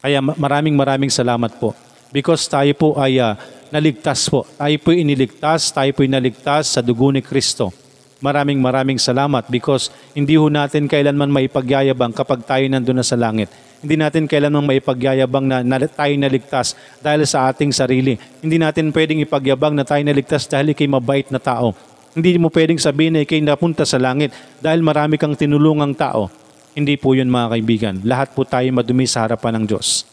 Kaya 0.02 0.18
ma- 0.18 0.36
maraming 0.36 0.74
maraming 0.74 1.12
salamat 1.12 1.56
po. 1.62 1.72
Because 2.10 2.46
tayo 2.50 2.70
po 2.74 2.98
ay 2.98 3.18
ah, 3.22 3.38
naligtas 3.74 4.30
po. 4.30 4.46
Tayo 4.58 4.76
po 4.82 4.94
iniligtas, 4.94 5.70
tayo 5.74 5.90
po 5.94 6.06
naligtas 6.06 6.74
sa 6.74 6.80
dugo 6.82 7.10
ni 7.10 7.22
Kristo. 7.22 7.74
Maraming 8.22 8.62
maraming 8.62 8.96
salamat 8.96 9.50
because 9.50 9.90
hindi 10.14 10.38
ho 10.38 10.46
natin 10.46 10.86
kailanman 10.86 11.28
maipagyayabang 11.28 12.14
kapag 12.14 12.46
tayo 12.46 12.64
nandun 12.70 13.02
na 13.02 13.06
sa 13.06 13.18
langit. 13.18 13.50
Hindi 13.84 14.00
natin 14.00 14.24
kailanman 14.24 14.64
maipagyayabang 14.64 15.44
na, 15.44 15.60
na 15.60 15.76
tayo 15.84 16.14
naligtas 16.16 16.72
dahil 17.04 17.28
sa 17.28 17.52
ating 17.52 17.68
sarili. 17.68 18.16
Hindi 18.40 18.56
natin 18.56 18.88
pwedeng 18.94 19.20
ipagyabang 19.20 19.76
na 19.76 19.84
tayo 19.84 20.00
naligtas 20.00 20.48
dahil 20.48 20.72
ikay 20.72 20.88
mabait 20.88 21.28
na 21.28 21.36
tao. 21.36 21.76
Hindi 22.14 22.38
mo 22.38 22.46
pwedeng 22.54 22.78
sabihin 22.78 23.18
na 23.18 23.26
ikay 23.26 23.42
napunta 23.42 23.82
sa 23.82 23.98
langit 23.98 24.30
dahil 24.62 24.86
marami 24.86 25.18
kang 25.18 25.34
tinulungang 25.34 25.98
tao. 25.98 26.30
Hindi 26.74 26.94
po 26.94 27.14
yun 27.18 27.26
mga 27.26 27.50
kaibigan. 27.58 27.94
Lahat 28.06 28.30
po 28.30 28.46
tayo 28.46 28.70
madumi 28.70 29.06
sa 29.06 29.26
harapan 29.26 29.58
ng 29.58 29.64
Diyos. 29.66 30.06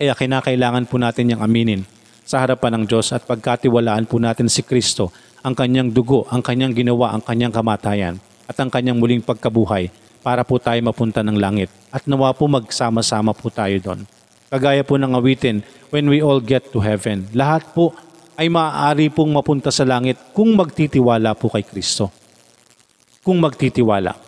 Kaya 0.00 0.16
kinakailangan 0.16 0.88
po 0.88 0.96
natin 0.96 1.36
yung 1.36 1.44
aminin 1.44 1.84
sa 2.24 2.40
harapan 2.40 2.80
ng 2.80 2.84
Diyos 2.88 3.12
at 3.12 3.28
pagkatiwalaan 3.28 4.08
po 4.08 4.16
natin 4.16 4.48
si 4.48 4.64
Kristo, 4.64 5.12
ang 5.44 5.52
kanyang 5.52 5.92
dugo, 5.92 6.24
ang 6.32 6.40
kanyang 6.40 6.72
ginawa, 6.72 7.12
ang 7.12 7.20
kanyang 7.20 7.52
kamatayan 7.52 8.16
at 8.48 8.56
ang 8.56 8.72
kanyang 8.72 8.96
muling 8.96 9.20
pagkabuhay 9.20 9.92
para 10.24 10.40
po 10.40 10.56
tayo 10.56 10.80
mapunta 10.80 11.20
ng 11.20 11.36
langit. 11.36 11.68
At 11.92 12.08
nawa 12.08 12.32
po 12.32 12.48
magsama-sama 12.48 13.36
po 13.36 13.52
tayo 13.52 13.76
doon. 13.76 14.08
Kagaya 14.48 14.80
po 14.80 14.96
ng 14.96 15.12
awitin, 15.12 15.60
when 15.92 16.08
we 16.08 16.24
all 16.24 16.40
get 16.40 16.72
to 16.72 16.80
heaven, 16.80 17.28
lahat 17.36 17.60
po 17.76 17.92
ay 18.34 18.50
maaari 18.50 19.10
pong 19.10 19.30
mapunta 19.30 19.70
sa 19.70 19.86
langit 19.86 20.18
kung 20.34 20.54
magtitiwala 20.58 21.34
po 21.38 21.50
kay 21.50 21.62
Kristo. 21.62 22.10
Kung 23.24 23.40
magtitiwala 23.40 24.18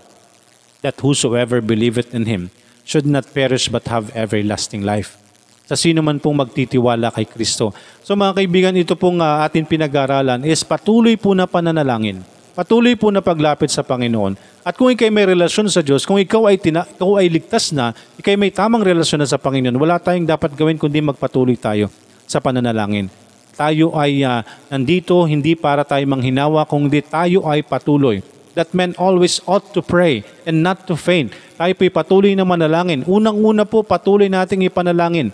that 0.80 0.96
whosoever 1.02 1.58
believeth 1.58 2.14
in 2.14 2.24
Him 2.30 2.54
should 2.86 3.04
not 3.04 3.26
perish 3.34 3.66
but 3.66 3.90
have 3.90 4.14
everlasting 4.14 4.86
life. 4.86 5.18
Sa 5.66 5.74
sino 5.74 5.98
man 5.98 6.22
pong 6.22 6.38
magtitiwala 6.38 7.10
kay 7.10 7.26
Kristo. 7.26 7.74
So 8.06 8.14
mga 8.14 8.38
kaibigan, 8.38 8.78
ito 8.78 8.94
pong 8.94 9.18
uh, 9.18 9.42
atin 9.42 9.66
pinag-aralan 9.66 10.46
is 10.46 10.62
patuloy 10.62 11.18
po 11.18 11.34
na 11.34 11.50
pananalangin. 11.50 12.22
Patuloy 12.54 12.94
po 12.94 13.10
na 13.10 13.20
paglapit 13.20 13.68
sa 13.68 13.82
Panginoon. 13.82 14.38
At 14.62 14.78
kung 14.78 14.88
ikay 14.88 15.10
may 15.10 15.26
relasyon 15.26 15.68
sa 15.68 15.82
Diyos, 15.82 16.06
kung 16.06 16.16
ikaw 16.16 16.48
ay, 16.48 16.56
tina- 16.56 16.86
ikaw 16.86 17.18
ay 17.18 17.28
ligtas 17.28 17.74
na, 17.74 17.92
ikay 18.16 18.38
may 18.38 18.54
tamang 18.54 18.80
relasyon 18.80 19.26
na 19.26 19.28
sa 19.28 19.36
Panginoon, 19.36 19.76
wala 19.76 20.00
tayong 20.00 20.24
dapat 20.24 20.54
gawin 20.54 20.78
kundi 20.78 21.02
magpatuloy 21.02 21.58
tayo 21.58 21.90
sa 22.24 22.38
pananalangin. 22.40 23.25
Tayo 23.56 23.96
ay 23.96 24.20
ah, 24.22 24.44
nandito 24.68 25.24
hindi 25.24 25.56
para 25.56 25.82
tayo 25.82 26.04
manghinawa, 26.04 26.68
kundi 26.68 27.00
tayo 27.00 27.48
ay 27.48 27.64
patuloy 27.64 28.20
that 28.56 28.72
men 28.72 28.96
always 28.96 29.38
ought 29.44 29.68
to 29.76 29.84
pray 29.84 30.24
and 30.48 30.64
not 30.64 30.88
to 30.88 30.96
faint. 30.96 31.30
Tayo 31.60 31.76
po'y 31.76 31.92
patuloy 31.92 32.32
na 32.32 32.48
manalangin. 32.48 33.04
Unang-una 33.04 33.68
po, 33.68 33.84
patuloy 33.84 34.32
nating 34.32 34.64
ipanalangin. 34.64 35.28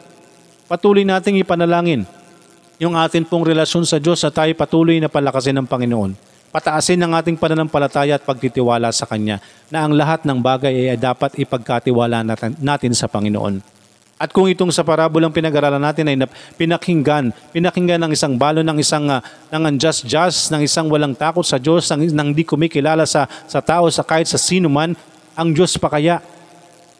Patuloy 0.66 1.06
nating 1.06 1.38
ipanalangin 1.38 2.02
yung 2.82 2.98
atin 2.98 3.22
pong 3.22 3.46
relasyon 3.46 3.86
sa 3.86 4.02
Diyos 4.02 4.26
at 4.26 4.34
tayo 4.34 4.50
patuloy 4.58 4.98
na 4.98 5.06
palakasin 5.06 5.54
ng 5.62 5.70
Panginoon. 5.70 6.18
Pataasin 6.50 7.00
ang 7.00 7.14
ating 7.14 7.38
pananampalataya 7.38 8.18
at 8.18 8.26
pagtitiwala 8.26 8.90
sa 8.90 9.06
Kanya 9.06 9.38
na 9.70 9.86
ang 9.86 9.94
lahat 9.94 10.26
ng 10.26 10.36
bagay 10.42 10.90
ay 10.90 10.98
dapat 10.98 11.38
ipagkatiwala 11.38 12.26
natin 12.60 12.92
sa 12.92 13.06
Panginoon. 13.06 13.71
At 14.22 14.30
kung 14.30 14.46
itong 14.46 14.70
sa 14.70 14.86
parabolang 14.86 15.34
pinag-aralan 15.34 15.82
natin 15.82 16.06
ay 16.06 16.14
pinakinggan, 16.54 17.34
pinakinggan 17.50 17.98
ng 18.06 18.14
isang 18.14 18.38
balo 18.38 18.62
ng 18.62 18.78
isang 18.78 19.10
uh, 19.10 19.18
ng 19.50 19.74
unjust 19.74 20.06
just, 20.06 20.54
ng 20.54 20.62
isang 20.62 20.86
walang 20.86 21.10
takot 21.10 21.42
sa 21.42 21.58
Diyos, 21.58 21.90
ng, 21.90 22.06
ng 22.06 22.30
di 22.30 22.46
kumikilala 22.46 23.02
sa, 23.02 23.26
sa 23.50 23.58
tao, 23.58 23.90
sa 23.90 24.06
kahit 24.06 24.30
sa 24.30 24.38
sino 24.38 24.70
man, 24.70 24.94
ang 25.34 25.50
Diyos 25.50 25.74
pa 25.74 25.90
kaya 25.90 26.22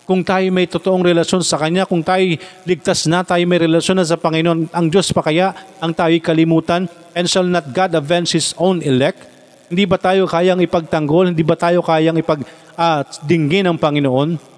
Kung 0.03 0.27
tayo 0.27 0.51
may 0.51 0.67
totoong 0.67 1.07
relasyon 1.07 1.47
sa 1.47 1.63
Kanya, 1.63 1.87
kung 1.87 2.03
tayo 2.03 2.27
ligtas 2.67 3.07
na, 3.07 3.23
tayo 3.23 3.47
may 3.47 3.63
relasyon 3.63 4.03
na 4.03 4.05
sa 4.05 4.19
Panginoon, 4.19 4.75
ang 4.75 4.87
Diyos 4.91 5.15
pa 5.15 5.23
kaya 5.23 5.55
ang 5.79 5.95
tayo 5.95 6.19
kalimutan? 6.19 6.91
And 7.15 7.31
shall 7.31 7.47
not 7.47 7.71
God 7.71 7.95
avenge 7.95 8.35
His 8.35 8.51
own 8.59 8.83
elect? 8.83 9.23
Hindi 9.71 9.87
ba 9.87 10.03
tayo 10.03 10.27
kayang 10.27 10.59
ipagtanggol? 10.59 11.31
Hindi 11.31 11.47
ba 11.47 11.55
tayo 11.55 11.87
kayang 11.87 12.19
ipag 12.19 12.43
ah, 12.75 13.07
dinggin 13.23 13.71
ng 13.71 13.79
Panginoon? 13.79 14.52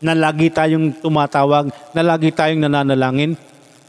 Na 0.00 0.16
lagi 0.16 0.48
tayong 0.48 0.96
tumatawag, 1.04 1.68
na 1.92 2.00
lagi 2.00 2.32
tayong 2.32 2.64
nananalangin? 2.64 3.36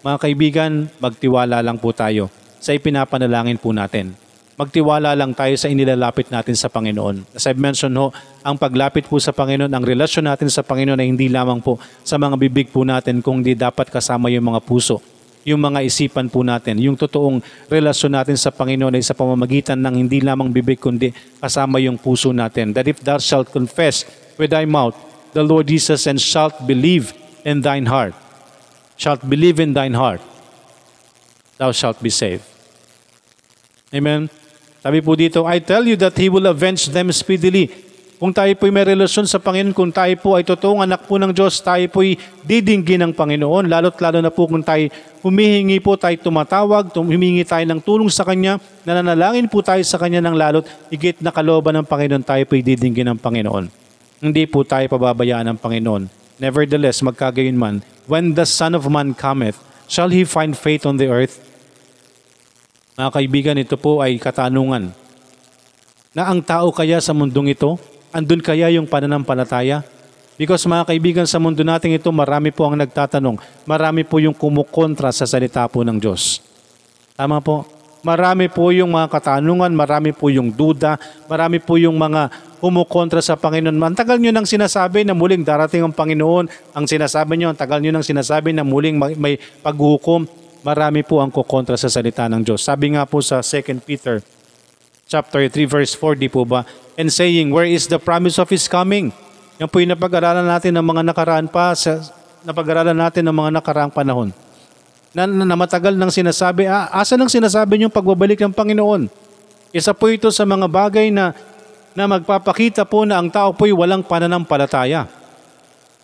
Mga 0.04 0.18
kaibigan, 0.20 0.72
magtiwala 1.00 1.64
lang 1.64 1.80
po 1.80 1.96
tayo 1.96 2.28
sa 2.60 2.76
ipinapanalangin 2.76 3.56
po 3.56 3.72
natin. 3.72 4.12
Magtiwala 4.60 5.16
lang 5.16 5.32
tayo 5.32 5.56
sa 5.56 5.72
inilalapit 5.72 6.28
natin 6.28 6.52
sa 6.60 6.68
Panginoon. 6.68 7.32
As 7.32 7.48
I've 7.48 7.56
mentioned 7.56 7.96
ho, 7.96 8.12
ang 8.44 8.60
paglapit 8.60 9.08
po 9.08 9.24
sa 9.24 9.32
Panginoon, 9.32 9.72
ang 9.72 9.88
relasyon 9.88 10.28
natin 10.28 10.52
sa 10.52 10.68
Panginoon 10.68 11.00
ay 11.00 11.08
hindi 11.08 11.32
lamang 11.32 11.64
po 11.64 11.80
sa 12.04 12.20
mga 12.20 12.36
bibig 12.36 12.68
po 12.76 12.84
natin, 12.84 13.24
kundi 13.24 13.56
dapat 13.56 13.88
kasama 13.88 14.28
yung 14.28 14.52
mga 14.52 14.68
puso, 14.68 15.00
yung 15.48 15.64
mga 15.64 15.80
isipan 15.80 16.28
po 16.28 16.44
natin. 16.44 16.76
Yung 16.84 17.00
totoong 17.00 17.40
relasyon 17.72 18.20
natin 18.20 18.36
sa 18.36 18.52
Panginoon 18.52 19.00
ay 19.00 19.04
sa 19.08 19.16
pamamagitan 19.16 19.80
ng 19.80 19.96
hindi 19.96 20.20
lamang 20.20 20.52
bibig, 20.52 20.76
kundi 20.76 21.16
kasama 21.40 21.80
yung 21.80 21.96
puso 21.96 22.36
natin. 22.36 22.76
That 22.76 22.92
if 22.92 23.00
thou 23.00 23.16
shalt 23.16 23.48
confess 23.48 24.04
with 24.36 24.52
thy 24.52 24.68
mouth 24.68 25.11
the 25.34 25.44
Lord 25.44 25.68
Jesus 25.68 26.08
and 26.08 26.20
shalt 26.20 26.56
believe 26.68 27.14
in 27.44 27.62
thine 27.62 27.88
heart, 27.88 28.14
shalt 28.98 29.24
believe 29.26 29.60
in 29.60 29.74
thine 29.74 29.94
heart, 29.94 30.22
thou 31.58 31.72
shalt 31.72 32.02
be 32.04 32.10
saved. 32.10 32.44
Amen. 33.92 34.32
Sabi 34.82 34.98
po 35.04 35.14
dito, 35.14 35.46
I 35.46 35.62
tell 35.62 35.86
you 35.86 35.94
that 36.00 36.18
He 36.18 36.32
will 36.32 36.48
avenge 36.50 36.90
them 36.90 37.14
speedily. 37.14 37.70
Kung 38.22 38.30
tayo 38.30 38.54
po'y 38.54 38.70
may 38.70 38.86
relasyon 38.86 39.26
sa 39.26 39.42
Panginoon, 39.42 39.74
kung 39.74 39.90
tayo 39.90 40.14
po 40.22 40.38
ay 40.38 40.46
totoong 40.46 40.86
anak 40.86 41.10
po 41.10 41.18
ng 41.18 41.34
Diyos, 41.34 41.58
tayo 41.58 41.82
po'y 41.90 42.22
didinggin 42.46 43.02
ng 43.02 43.14
Panginoon, 43.18 43.66
lalo't 43.66 43.98
lalo 43.98 44.22
na 44.22 44.30
po 44.30 44.46
kung 44.46 44.62
tayo 44.62 44.94
humihingi 45.26 45.82
po 45.82 45.98
tayo 45.98 46.14
tumatawag, 46.22 46.94
tum- 46.94 47.10
humingi 47.10 47.42
tayo 47.42 47.66
ng 47.66 47.82
tulong 47.82 48.14
sa 48.14 48.22
Kanya, 48.22 48.62
nananalangin 48.86 49.50
po 49.50 49.66
tayo 49.66 49.82
sa 49.82 49.98
Kanya 49.98 50.22
ng 50.22 50.38
lalot, 50.38 50.70
higit 50.94 51.18
na 51.18 51.34
kalooban 51.34 51.82
ng 51.82 51.86
Panginoon, 51.90 52.22
tayo 52.22 52.46
po'y 52.46 52.62
didinggin 52.62 53.10
ng 53.10 53.18
Panginoon. 53.18 53.91
Hindi 54.22 54.46
po 54.46 54.62
tayo 54.62 54.86
pababayaan 54.86 55.50
ng 55.50 55.58
Panginoon. 55.58 56.06
Nevertheless, 56.38 57.02
magkagayon 57.02 57.58
man, 57.58 57.82
when 58.06 58.38
the 58.38 58.46
Son 58.46 58.78
of 58.78 58.86
Man 58.86 59.18
cometh, 59.18 59.58
shall 59.90 60.14
He 60.14 60.22
find 60.30 60.54
faith 60.54 60.86
on 60.86 61.02
the 61.02 61.10
earth? 61.10 61.42
Mga 63.02 63.10
kaibigan, 63.18 63.58
ito 63.58 63.82
po 63.82 63.98
ay 63.98 64.22
katanungan. 64.22 64.94
Na 66.14 66.30
ang 66.30 66.46
tao 66.46 66.70
kaya 66.70 67.02
sa 67.02 67.18
mundong 67.18 67.58
ito, 67.58 67.82
andun 68.14 68.46
kaya 68.46 68.70
yung 68.70 68.86
pananampalataya? 68.86 69.82
Because 70.38 70.70
mga 70.70 70.90
kaibigan, 70.90 71.26
sa 71.26 71.42
mundo 71.42 71.66
natin 71.66 71.98
ito, 71.98 72.10
marami 72.14 72.54
po 72.54 72.66
ang 72.66 72.78
nagtatanong. 72.78 73.42
Marami 73.66 74.06
po 74.06 74.22
yung 74.22 74.38
kumukontra 74.38 75.10
sa 75.10 75.26
salita 75.26 75.66
po 75.66 75.82
ng 75.82 75.98
Diyos. 75.98 76.42
Tama 77.18 77.42
po? 77.42 77.66
Marami 78.02 78.50
po 78.50 78.74
yung 78.74 78.90
mga 78.98 79.18
katanungan, 79.18 79.70
marami 79.70 80.10
po 80.10 80.34
yung 80.34 80.50
duda, 80.50 80.98
marami 81.30 81.62
po 81.62 81.78
yung 81.78 81.94
mga 81.94 82.34
kumukontra 82.62 83.26
sa 83.26 83.34
Panginoon. 83.34 83.74
Ang 83.74 83.98
tagal 83.98 84.22
nyo 84.22 84.30
nang 84.30 84.46
sinasabi 84.46 85.02
na 85.02 85.18
muling 85.18 85.42
darating 85.42 85.82
ang 85.82 85.92
Panginoon. 85.92 86.46
Ang 86.78 86.86
sinasabi 86.86 87.42
nyo, 87.42 87.50
ang 87.50 87.58
tagal 87.58 87.82
nyo 87.82 87.90
nang 87.90 88.06
sinasabi 88.06 88.54
na 88.54 88.62
muling 88.62 89.02
may- 89.02 89.18
may 89.18 89.36
paghukom. 89.66 90.30
Marami 90.62 91.02
po 91.02 91.18
ang 91.18 91.34
kukontra 91.34 91.74
sa 91.74 91.90
salita 91.90 92.30
ng 92.30 92.46
Diyos. 92.46 92.62
Sabi 92.62 92.94
nga 92.94 93.10
po 93.10 93.18
sa 93.26 93.42
2 93.42 93.82
Peter 93.82 94.22
chapter 95.10 95.42
3 95.50 95.66
verse 95.66 95.98
4, 95.98 96.22
di 96.22 96.30
po 96.30 96.46
ba? 96.46 96.62
And 97.02 97.10
saying, 97.10 97.50
where 97.50 97.66
is 97.66 97.90
the 97.90 97.98
promise 97.98 98.38
of 98.38 98.48
His 98.54 98.70
coming? 98.70 99.10
Yan 99.58 99.68
po 99.68 99.82
yung 99.82 99.98
napag-aralan 99.98 100.46
natin 100.46 100.78
ng 100.78 100.86
mga 100.86 101.02
nakaraan 101.12 101.48
pa, 101.50 101.74
sa, 101.74 101.98
napag-aralan 102.46 102.96
natin 102.96 103.26
ng 103.26 103.36
mga 103.36 103.52
nakaraang 103.58 103.92
panahon. 103.92 104.30
Na, 105.12 105.28
na, 105.28 105.44
na 105.44 105.58
matagal 105.60 105.98
nang 105.98 106.14
sinasabi, 106.14 106.70
ah, 106.70 106.88
asa 106.94 107.20
nang 107.20 107.28
sinasabi 107.28 107.82
yung 107.82 107.92
pagbabalik 107.92 108.40
ng 108.40 108.56
Panginoon? 108.56 109.12
Isa 109.76 109.92
po 109.92 110.08
ito 110.08 110.32
sa 110.32 110.48
mga 110.48 110.70
bagay 110.72 111.12
na, 111.12 111.36
na 111.96 112.08
magpapakita 112.08 112.88
po 112.88 113.04
na 113.04 113.20
ang 113.20 113.28
tao 113.28 113.52
po'y 113.52 113.76
walang 113.76 114.04
pananampalataya. 114.04 115.08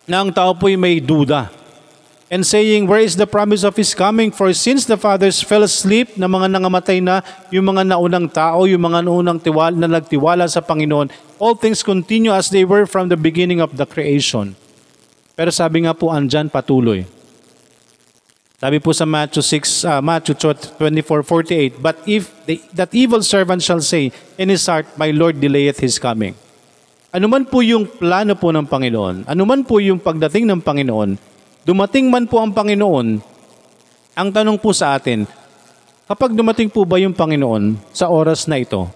Na 0.08 0.24
ang 0.24 0.32
tao 0.32 0.52
po'y 0.56 0.76
may 0.76 1.00
duda 1.00 1.48
and 2.28 2.44
saying, 2.44 2.84
Where 2.86 3.00
is 3.00 3.16
the 3.16 3.26
promise 3.26 3.64
of 3.64 3.76
His 3.76 3.96
coming? 3.96 4.30
For 4.30 4.52
since 4.52 4.84
the 4.84 5.00
fathers 5.00 5.40
fell 5.40 5.64
asleep 5.64 6.16
na 6.16 6.28
mga 6.28 6.52
nangamatay 6.52 7.00
na, 7.00 7.24
yung 7.48 7.72
mga 7.72 7.88
naunang 7.88 8.28
tao, 8.28 8.68
yung 8.68 8.84
mga 8.84 9.08
naunang 9.08 9.40
tiwala, 9.40 9.74
na 9.74 9.88
nagtiwala 9.88 10.44
sa 10.48 10.60
Panginoon, 10.60 11.08
all 11.40 11.56
things 11.56 11.80
continue 11.80 12.32
as 12.32 12.52
they 12.52 12.64
were 12.64 12.84
from 12.84 13.08
the 13.08 13.18
beginning 13.18 13.60
of 13.60 13.76
the 13.76 13.88
creation. 13.88 14.54
Pero 15.34 15.48
sabi 15.48 15.88
nga 15.88 15.96
po, 15.96 16.12
andyan 16.12 16.52
patuloy. 16.52 17.17
Sabi 18.58 18.82
po 18.82 18.90
sa 18.90 19.06
Matthew 19.06 19.38
6, 19.38 19.86
ah, 19.86 20.02
Matthew 20.02 20.34
24:48, 20.34 21.78
But 21.78 22.02
if 22.10 22.26
the, 22.42 22.58
that 22.74 22.90
evil 22.90 23.22
servant 23.22 23.62
shall 23.62 23.78
say 23.78 24.10
in 24.34 24.50
his 24.50 24.66
heart, 24.66 24.90
My 24.98 25.14
Lord 25.14 25.38
delayeth 25.38 25.78
his 25.78 25.94
coming. 26.02 26.34
Ano 27.14 27.30
man 27.30 27.46
po 27.46 27.62
yung 27.62 27.86
plano 27.86 28.34
po 28.34 28.50
ng 28.50 28.66
Panginoon, 28.66 29.30
ano 29.30 29.42
man 29.46 29.62
po 29.62 29.78
yung 29.78 30.02
pagdating 30.02 30.50
ng 30.50 30.58
Panginoon, 30.58 31.14
dumating 31.62 32.10
man 32.10 32.26
po 32.26 32.42
ang 32.42 32.50
Panginoon, 32.50 33.22
ang 34.18 34.28
tanong 34.34 34.58
po 34.58 34.74
sa 34.74 34.98
atin, 34.98 35.22
kapag 36.10 36.34
dumating 36.34 36.66
po 36.66 36.82
ba 36.82 36.98
yung 36.98 37.14
Panginoon 37.14 37.94
sa 37.94 38.10
oras 38.10 38.50
na 38.50 38.58
ito? 38.58 38.90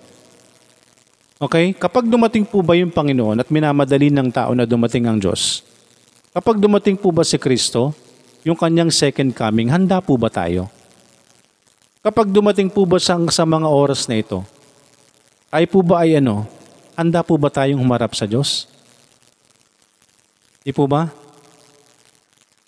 Okay? 1.39 1.71
Kapag 1.79 2.11
dumating 2.11 2.51
po 2.51 2.67
ba 2.67 2.75
yung 2.75 2.91
Panginoon 2.91 3.39
at 3.39 3.47
minamadali 3.47 4.11
ng 4.11 4.27
tao 4.35 4.59
na 4.59 4.67
dumating 4.67 5.07
ang 5.07 5.23
Diyos, 5.23 5.63
kapag 6.35 6.59
dumating 6.59 6.99
po 6.99 7.15
ba 7.15 7.23
si 7.23 7.39
Kristo, 7.39 7.95
yung 8.43 8.59
kanyang 8.59 8.91
second 8.91 9.31
coming, 9.35 9.71
handa 9.71 10.03
po 10.03 10.19
ba 10.19 10.27
tayo? 10.27 10.67
Kapag 12.03 12.35
dumating 12.35 12.67
po 12.67 12.83
ba 12.83 12.99
sa, 12.99 13.15
sa 13.31 13.47
mga 13.47 13.71
oras 13.71 14.11
na 14.11 14.19
ito, 14.19 14.43
tayo 15.47 15.67
po 15.71 15.81
ba 15.87 16.03
ay 16.03 16.19
ano, 16.19 16.43
handa 16.99 17.23
po 17.23 17.39
ba 17.39 17.47
tayong 17.47 17.79
humarap 17.79 18.19
sa 18.19 18.27
Diyos? 18.27 18.67
Di 20.67 20.75
po 20.75 20.91
ba? 20.91 21.07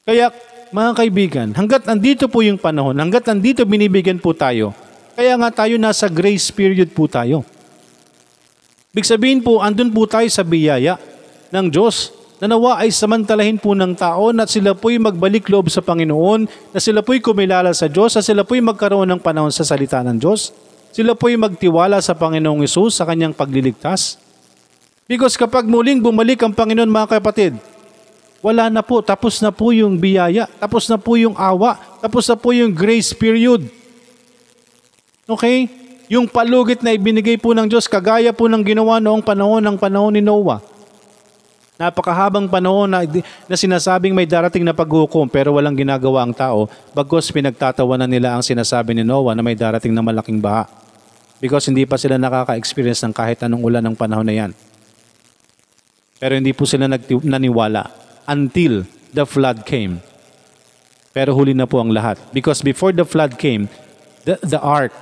Kaya 0.07 0.31
mga 0.71 0.91
kaibigan, 0.95 1.49
hanggat 1.55 1.91
andito 1.91 2.31
po 2.31 2.47
yung 2.47 2.59
panahon, 2.59 2.95
hanggat 2.95 3.27
andito 3.27 3.67
binibigyan 3.67 4.23
po 4.23 4.31
tayo, 4.31 4.71
kaya 5.19 5.35
nga 5.39 5.67
tayo 5.67 5.75
nasa 5.79 6.07
grace 6.07 6.55
period 6.55 6.95
po 6.95 7.11
tayo. 7.11 7.43
Big 8.95 9.07
sabihin 9.07 9.43
po, 9.43 9.59
andun 9.59 9.91
po 9.91 10.07
tayo 10.07 10.31
sa 10.31 10.47
biyaya 10.47 10.95
ng 11.51 11.67
Diyos 11.67 12.15
na 12.45 12.53
nawa 12.53 12.77
ay 12.85 12.93
samantalahin 12.93 13.57
po 13.57 13.73
ng 13.73 13.97
tao 13.97 14.29
na 14.29 14.45
sila 14.45 14.77
po'y 14.77 15.01
magbalik 15.01 15.49
loob 15.49 15.73
sa 15.73 15.81
Panginoon, 15.81 16.45
na 16.77 16.77
sila 16.77 17.01
po'y 17.01 17.25
kumilala 17.25 17.73
sa 17.73 17.89
Diyos, 17.89 18.13
na 18.13 18.21
sila 18.21 18.45
po'y 18.45 18.61
magkaroon 18.61 19.09
ng 19.09 19.21
panahon 19.25 19.49
sa 19.49 19.65
salita 19.65 20.05
ng 20.05 20.21
Diyos. 20.21 20.53
Sila 20.93 21.17
po'y 21.17 21.41
magtiwala 21.41 22.05
sa 22.05 22.13
Panginoong 22.13 22.61
Isus 22.61 23.01
sa 23.01 23.09
kanyang 23.09 23.33
pagliligtas. 23.33 24.21
Because 25.09 25.41
kapag 25.41 25.65
muling 25.65 26.05
bumalik 26.05 26.45
ang 26.45 26.53
Panginoon 26.53 26.93
mga 26.93 27.17
kapatid, 27.17 27.57
wala 28.45 28.69
na 28.69 28.85
po, 28.85 29.01
tapos 29.01 29.41
na 29.41 29.49
po 29.49 29.73
yung 29.73 29.97
biyaya, 29.97 30.45
tapos 30.61 30.85
na 30.93 31.01
po 31.01 31.17
yung 31.17 31.33
awa, 31.41 31.81
tapos 32.05 32.29
na 32.29 32.37
po 32.37 32.53
yung 32.53 32.77
grace 32.77 33.17
period. 33.17 33.65
Okay? 35.25 35.73
Yung 36.13 36.29
palugit 36.29 36.85
na 36.85 36.93
ibinigay 36.93 37.41
po 37.41 37.57
ng 37.57 37.73
Diyos, 37.73 37.89
kagaya 37.89 38.37
po 38.37 38.53
ng 38.53 38.61
ginawa 38.61 39.01
noong 39.01 39.25
panahon 39.25 39.65
ng 39.65 39.81
panahon 39.81 40.13
ni 40.13 40.21
Noah. 40.21 40.74
Napakahabang 41.75 42.47
panahon 42.47 42.87
na, 42.87 43.03
na 43.51 43.57
sinasabing 43.59 44.15
may 44.15 44.31
darating 44.31 44.63
na 44.63 44.71
paghukom 44.71 45.27
pero 45.27 45.59
walang 45.59 45.75
ginagawa 45.75 46.23
ang 46.23 46.31
tao, 46.31 46.71
bagos 46.95 47.35
pinagtatawanan 47.35 48.07
nila 48.07 48.39
ang 48.39 48.47
sinasabi 48.47 48.95
ni 48.95 49.03
Noah 49.03 49.35
na 49.35 49.43
may 49.43 49.59
darating 49.59 49.91
na 49.91 49.99
malaking 49.99 50.39
baha. 50.39 50.71
Because 51.43 51.67
hindi 51.67 51.83
pa 51.83 51.99
sila 51.99 52.15
nakaka-experience 52.15 53.03
ng 53.03 53.13
kahit 53.13 53.43
anong 53.43 53.67
ulan 53.67 53.83
ng 53.91 53.97
panahon 53.99 54.23
na 54.23 54.35
yan. 54.39 54.53
Pero 56.23 56.39
hindi 56.39 56.55
po 56.55 56.63
sila 56.63 56.87
naniwala 56.87 57.91
until 58.31 58.87
the 59.11 59.27
flood 59.27 59.67
came. 59.67 59.99
Pero 61.11 61.35
huli 61.35 61.59
na 61.59 61.67
po 61.67 61.83
ang 61.83 61.91
lahat. 61.91 62.23
Because 62.31 62.63
before 62.63 62.95
the 62.95 63.03
flood 63.03 63.35
came, 63.35 63.67
the, 64.23 64.39
the 64.47 64.63
ark 64.63 64.95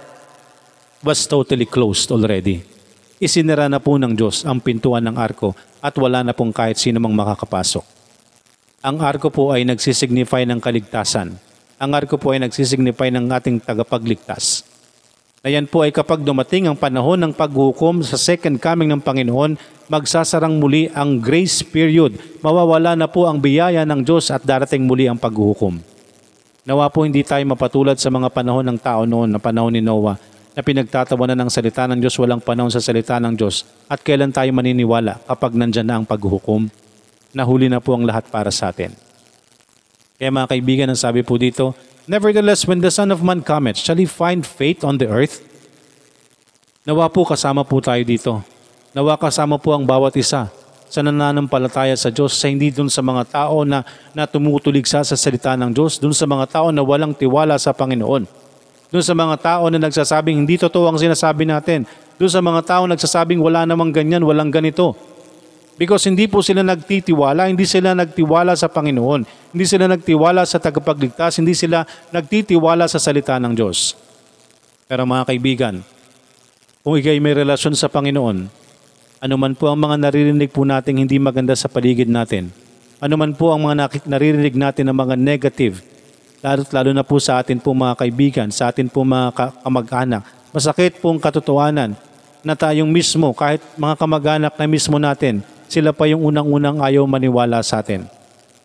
was 1.04 1.20
totally 1.28 1.68
closed 1.68 2.08
already. 2.08 2.71
Isinira 3.22 3.70
na 3.70 3.78
po 3.78 3.94
ng 4.02 4.18
Diyos 4.18 4.42
ang 4.42 4.58
pintuan 4.58 5.06
ng 5.06 5.14
arko 5.14 5.54
at 5.78 5.94
wala 5.94 6.26
na 6.26 6.35
pong 6.35 6.50
kahit 6.50 6.74
sino 6.74 6.98
mang 6.98 7.14
makakapasok. 7.14 7.87
Ang 8.82 8.98
arko 8.98 9.30
po 9.30 9.54
ay 9.54 9.62
nagsisignify 9.62 10.42
ng 10.42 10.58
kaligtasan. 10.58 11.38
Ang 11.78 11.90
arko 11.94 12.18
po 12.18 12.35
ay 12.35 12.42
nagsisignify 12.42 13.14
ng 13.14 13.30
ating 13.30 13.62
tagapagligtas. 13.62 14.66
Na 15.38 15.54
yan 15.54 15.70
po 15.70 15.87
ay 15.87 15.94
kapag 15.94 16.26
dumating 16.26 16.66
ang 16.66 16.74
panahon 16.74 17.22
ng 17.22 17.30
paghukom 17.30 18.02
sa 18.02 18.18
second 18.18 18.58
coming 18.58 18.90
ng 18.90 18.98
Panginoon, 18.98 19.54
magsasarang 19.87 20.58
muli 20.58 20.90
ang 20.90 21.22
grace 21.22 21.62
period. 21.62 22.18
Mawawala 22.42 22.98
na 22.98 23.06
po 23.06 23.30
ang 23.30 23.38
biyaya 23.38 23.87
ng 23.87 24.02
Diyos 24.02 24.35
at 24.35 24.42
darating 24.42 24.82
muli 24.82 25.06
ang 25.06 25.22
paghukom. 25.22 25.78
Nawa 26.66 26.90
po 26.90 27.06
hindi 27.06 27.22
tayo 27.22 27.46
mapatulad 27.46 28.02
sa 28.02 28.11
mga 28.11 28.35
panahon 28.35 28.66
ng 28.66 28.78
tao 28.82 29.06
noon, 29.06 29.30
na 29.30 29.38
panahon 29.38 29.70
ni 29.70 29.82
Noah, 29.82 30.18
na 30.52 30.60
pinagtatawanan 30.60 31.38
ng 31.44 31.50
salita 31.50 31.88
ng 31.88 31.98
Diyos, 32.00 32.16
walang 32.20 32.44
panahon 32.44 32.68
sa 32.68 32.80
salita 32.80 33.16
ng 33.16 33.34
Diyos, 33.36 33.64
at 33.88 34.04
kailan 34.04 34.32
tayo 34.32 34.52
maniniwala 34.52 35.20
kapag 35.24 35.56
nandyan 35.56 35.88
na 35.88 35.96
ang 36.00 36.04
paghukom. 36.04 36.68
nahuli 37.32 37.72
na 37.72 37.80
po 37.80 37.96
ang 37.96 38.04
lahat 38.04 38.28
para 38.28 38.52
sa 38.52 38.68
atin. 38.68 38.92
Kaya 40.20 40.28
mga 40.28 40.52
kaibigan, 40.52 40.88
ang 40.92 41.00
sabi 41.00 41.24
po 41.24 41.40
dito, 41.40 41.72
Nevertheless, 42.04 42.68
when 42.68 42.84
the 42.84 42.92
Son 42.92 43.08
of 43.08 43.24
Man 43.24 43.40
cometh, 43.40 43.80
shall 43.80 43.96
he 43.96 44.04
find 44.04 44.44
faith 44.44 44.84
on 44.84 45.00
the 45.00 45.08
earth? 45.08 45.40
Nawa 46.84 47.08
po 47.08 47.24
kasama 47.24 47.64
po 47.64 47.80
tayo 47.80 48.04
dito. 48.04 48.44
Nawa 48.92 49.16
kasama 49.16 49.56
po 49.56 49.72
ang 49.72 49.88
bawat 49.88 50.12
isa 50.20 50.52
sa 50.92 51.00
nananampalataya 51.00 51.96
sa 51.96 52.12
Diyos, 52.12 52.36
sa 52.36 52.52
hindi 52.52 52.68
dun 52.68 52.92
sa 52.92 53.00
mga 53.00 53.22
tao 53.32 53.64
na, 53.64 53.80
na 54.12 54.28
tumutuligsa 54.28 55.00
sa 55.00 55.16
salita 55.16 55.56
ng 55.56 55.72
Diyos, 55.72 55.96
dun 55.96 56.12
sa 56.12 56.28
mga 56.28 56.52
tao 56.52 56.68
na 56.68 56.84
walang 56.84 57.16
tiwala 57.16 57.56
sa 57.56 57.72
Panginoon. 57.72 58.41
Dun 58.92 59.00
sa 59.00 59.16
mga 59.16 59.40
tao 59.40 59.72
na 59.72 59.81
nagsasabing 59.81 60.44
hindi 60.44 60.61
totoo 60.61 60.85
ang 60.92 61.00
sinasabi 61.00 61.48
natin. 61.48 61.88
Dun 62.20 62.28
sa 62.28 62.44
mga 62.44 62.61
tao 62.61 62.83
na 62.85 62.92
nagsasabing 62.92 63.40
wala 63.40 63.64
namang 63.64 63.88
ganyan, 63.88 64.20
walang 64.20 64.52
ganito. 64.52 64.92
Because 65.81 66.05
hindi 66.05 66.28
po 66.28 66.44
sila 66.44 66.61
nagtitiwala, 66.61 67.48
hindi 67.48 67.64
sila 67.64 67.96
nagtiwala 67.96 68.52
sa 68.52 68.68
Panginoon, 68.68 69.24
hindi 69.57 69.64
sila 69.64 69.88
nagtiwala 69.88 70.44
sa 70.44 70.61
tagapagligtas, 70.61 71.40
hindi 71.40 71.57
sila 71.57 71.88
nagtitiwala 72.12 72.85
sa 72.85 73.00
salita 73.00 73.40
ng 73.40 73.57
Diyos. 73.57 73.96
Pero 74.85 75.09
mga 75.09 75.24
kaibigan, 75.33 75.81
kung 76.85 77.00
ikay 77.00 77.16
may 77.24 77.33
relasyon 77.33 77.72
sa 77.72 77.88
Panginoon, 77.88 78.52
ano 79.24 79.35
man 79.40 79.57
po 79.57 79.72
ang 79.72 79.81
mga 79.81 79.96
naririnig 79.96 80.52
po 80.52 80.68
nating 80.68 81.00
hindi 81.00 81.16
maganda 81.16 81.57
sa 81.57 81.72
paligid 81.72 82.12
natin, 82.12 82.52
ano 83.00 83.14
man 83.16 83.33
po 83.33 83.57
ang 83.57 83.64
mga 83.64 84.05
naririnig 84.05 84.52
natin 84.52 84.92
ng 84.92 84.96
mga 84.98 85.14
negative, 85.16 85.81
lalo, 86.42 86.62
lalo 86.68 86.90
na 86.90 87.07
po 87.07 87.22
sa 87.22 87.38
atin 87.38 87.62
po 87.62 87.70
mga 87.72 87.94
kaibigan, 87.94 88.48
sa 88.50 88.68
atin 88.68 88.90
po 88.90 89.07
mga 89.07 89.31
ka- 89.33 89.55
kamag-anak, 89.62 90.26
masakit 90.50 90.98
pong 90.98 91.22
katotohanan 91.22 91.94
na 92.42 92.59
tayong 92.59 92.90
mismo, 92.90 93.31
kahit 93.31 93.62
mga 93.78 93.94
kamag-anak 93.94 94.52
na 94.59 94.66
mismo 94.66 94.98
natin, 94.98 95.46
sila 95.70 95.94
pa 95.94 96.11
yung 96.11 96.26
unang-unang 96.26 96.83
ayaw 96.83 97.07
maniwala 97.07 97.62
sa 97.62 97.81
atin. 97.81 98.05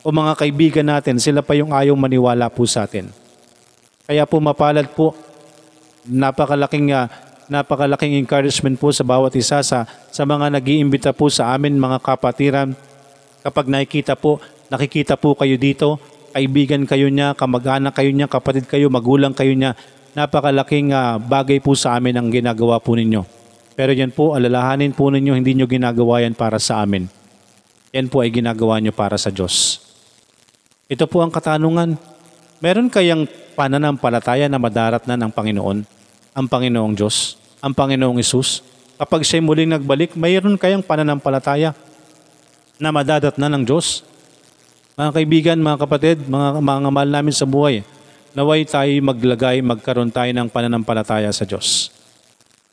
O 0.01 0.09
mga 0.09 0.33
kaibigan 0.35 0.87
natin, 0.89 1.21
sila 1.21 1.45
pa 1.45 1.53
yung 1.53 1.71
ayaw 1.71 1.93
maniwala 1.93 2.49
po 2.49 2.65
sa 2.65 2.89
atin. 2.89 3.07
Kaya 4.09 4.25
po 4.25 4.41
mapalad 4.41 4.89
po, 4.91 5.13
napakalaking 6.07 6.95
ah, 6.95 7.11
napakalaking 7.47 8.19
encouragement 8.19 8.75
po 8.75 8.91
sa 8.91 9.07
bawat 9.07 9.35
isa 9.39 9.63
sa 9.63 9.87
sa 9.87 10.23
mga 10.27 10.51
nag-iimbita 10.51 11.11
po 11.15 11.31
sa 11.31 11.53
amin 11.55 11.75
mga 11.77 11.99
kapatiran. 12.01 12.75
Kapag 13.43 13.71
nakikita 13.71 14.19
po, 14.19 14.43
nakikita 14.67 15.15
po 15.15 15.35
kayo 15.35 15.55
dito, 15.55 15.99
kaibigan 16.37 16.85
kayo 16.85 17.09
niya, 17.09 17.33
kamag-anak 17.33 17.97
kayo 17.97 18.13
niya, 18.13 18.29
kapatid 18.29 18.69
kayo, 18.69 18.93
magulang 18.93 19.33
kayo 19.33 19.57
niya, 19.57 19.73
napakalaking 20.13 20.93
ah, 20.93 21.17
bagay 21.17 21.57
po 21.57 21.73
sa 21.73 21.97
amin 21.97 22.13
ang 22.13 22.29
ginagawa 22.29 22.77
po 22.77 22.93
ninyo. 22.93 23.25
Pero 23.73 23.89
yan 23.89 24.13
po, 24.13 24.37
alalahanin 24.37 24.93
po 24.93 25.09
ninyo, 25.09 25.33
hindi 25.33 25.57
nyo 25.57 25.65
ginagawa 25.65 26.21
yan 26.21 26.37
para 26.37 26.61
sa 26.61 26.85
amin. 26.85 27.09
Yan 27.89 28.05
po 28.05 28.21
ay 28.21 28.29
ginagawa 28.29 28.77
nyo 28.77 28.93
para 28.93 29.17
sa 29.17 29.33
Diyos. 29.33 29.81
Ito 30.85 31.09
po 31.09 31.25
ang 31.25 31.33
katanungan. 31.33 31.97
Meron 32.61 32.93
kayang 32.93 33.25
pananampalataya 33.57 34.45
na 34.45 34.61
madarat 34.61 35.09
na 35.09 35.17
ng 35.17 35.33
Panginoon? 35.33 35.89
Ang 36.37 36.45
Panginoong 36.45 36.93
Diyos? 36.93 37.41
Ang 37.65 37.73
Panginoong 37.73 38.21
Isus? 38.21 38.61
Kapag 39.01 39.25
siya 39.25 39.41
muling 39.41 39.73
nagbalik, 39.73 40.13
mayroon 40.13 40.53
kayang 40.53 40.85
pananampalataya 40.85 41.73
na 42.77 42.93
madadat 42.93 43.41
na 43.41 43.49
ng 43.49 43.65
Diyos? 43.65 44.05
Mga 44.97 45.13
kaibigan, 45.13 45.57
mga 45.61 45.77
kapatid, 45.85 46.17
mga, 46.25 46.57
mga 46.57 46.89
mahal 46.89 47.09
namin 47.13 47.29
sa 47.29 47.45
buhay, 47.45 47.85
naway 48.33 48.65
tayo 48.65 48.89
maglagay, 49.05 49.61
magkaroon 49.61 50.09
tayo 50.09 50.33
ng 50.33 50.49
pananampalataya 50.49 51.29
sa 51.29 51.45
Diyos. 51.45 51.93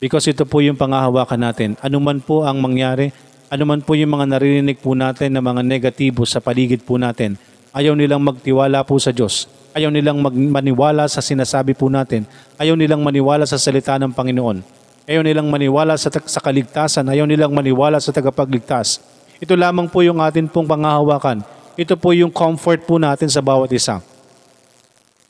Because 0.01 0.25
ito 0.33 0.49
po 0.49 0.65
yung 0.65 0.73
pangahawakan 0.73 1.37
natin. 1.37 1.77
Ano 1.85 2.01
man 2.01 2.25
po 2.25 2.49
ang 2.49 2.65
mangyari, 2.65 3.13
ano 3.53 3.69
man 3.69 3.85
po 3.85 3.93
yung 3.93 4.17
mga 4.17 4.25
naririnig 4.25 4.81
po 4.81 4.97
natin 4.97 5.37
na 5.37 5.45
mga 5.45 5.61
negatibo 5.69 6.25
sa 6.25 6.41
paligid 6.41 6.81
po 6.81 6.97
natin, 6.97 7.37
ayaw 7.77 7.93
nilang 7.93 8.25
magtiwala 8.25 8.89
po 8.89 8.97
sa 8.97 9.13
Diyos. 9.13 9.45
Ayaw 9.77 9.93
nilang 9.93 10.25
maniwala 10.25 11.05
sa 11.13 11.21
sinasabi 11.21 11.77
po 11.77 11.93
natin. 11.93 12.25
Ayaw 12.57 12.73
nilang 12.73 13.05
maniwala 13.05 13.45
sa 13.45 13.61
salita 13.61 14.01
ng 14.01 14.17
Panginoon. 14.17 14.65
Ayaw 15.05 15.21
nilang 15.21 15.53
maniwala 15.53 16.01
sa, 16.01 16.09
sa 16.09 16.41
kaligtasan. 16.41 17.05
Ayaw 17.05 17.29
nilang 17.29 17.53
maniwala 17.53 18.01
sa 18.01 18.17
tagapagligtas. 18.17 19.05
Ito 19.45 19.53
lamang 19.61 19.93
po 19.93 20.01
yung 20.01 20.25
atin 20.25 20.49
pong 20.49 20.65
pangahawakan. 20.65 21.54
Ito 21.75 21.99
po 21.99 22.15
yung 22.15 22.31
comfort 22.31 22.87
po 22.87 23.03
natin 23.03 23.27
sa 23.27 23.43
bawat 23.43 23.67
isa. 23.75 23.99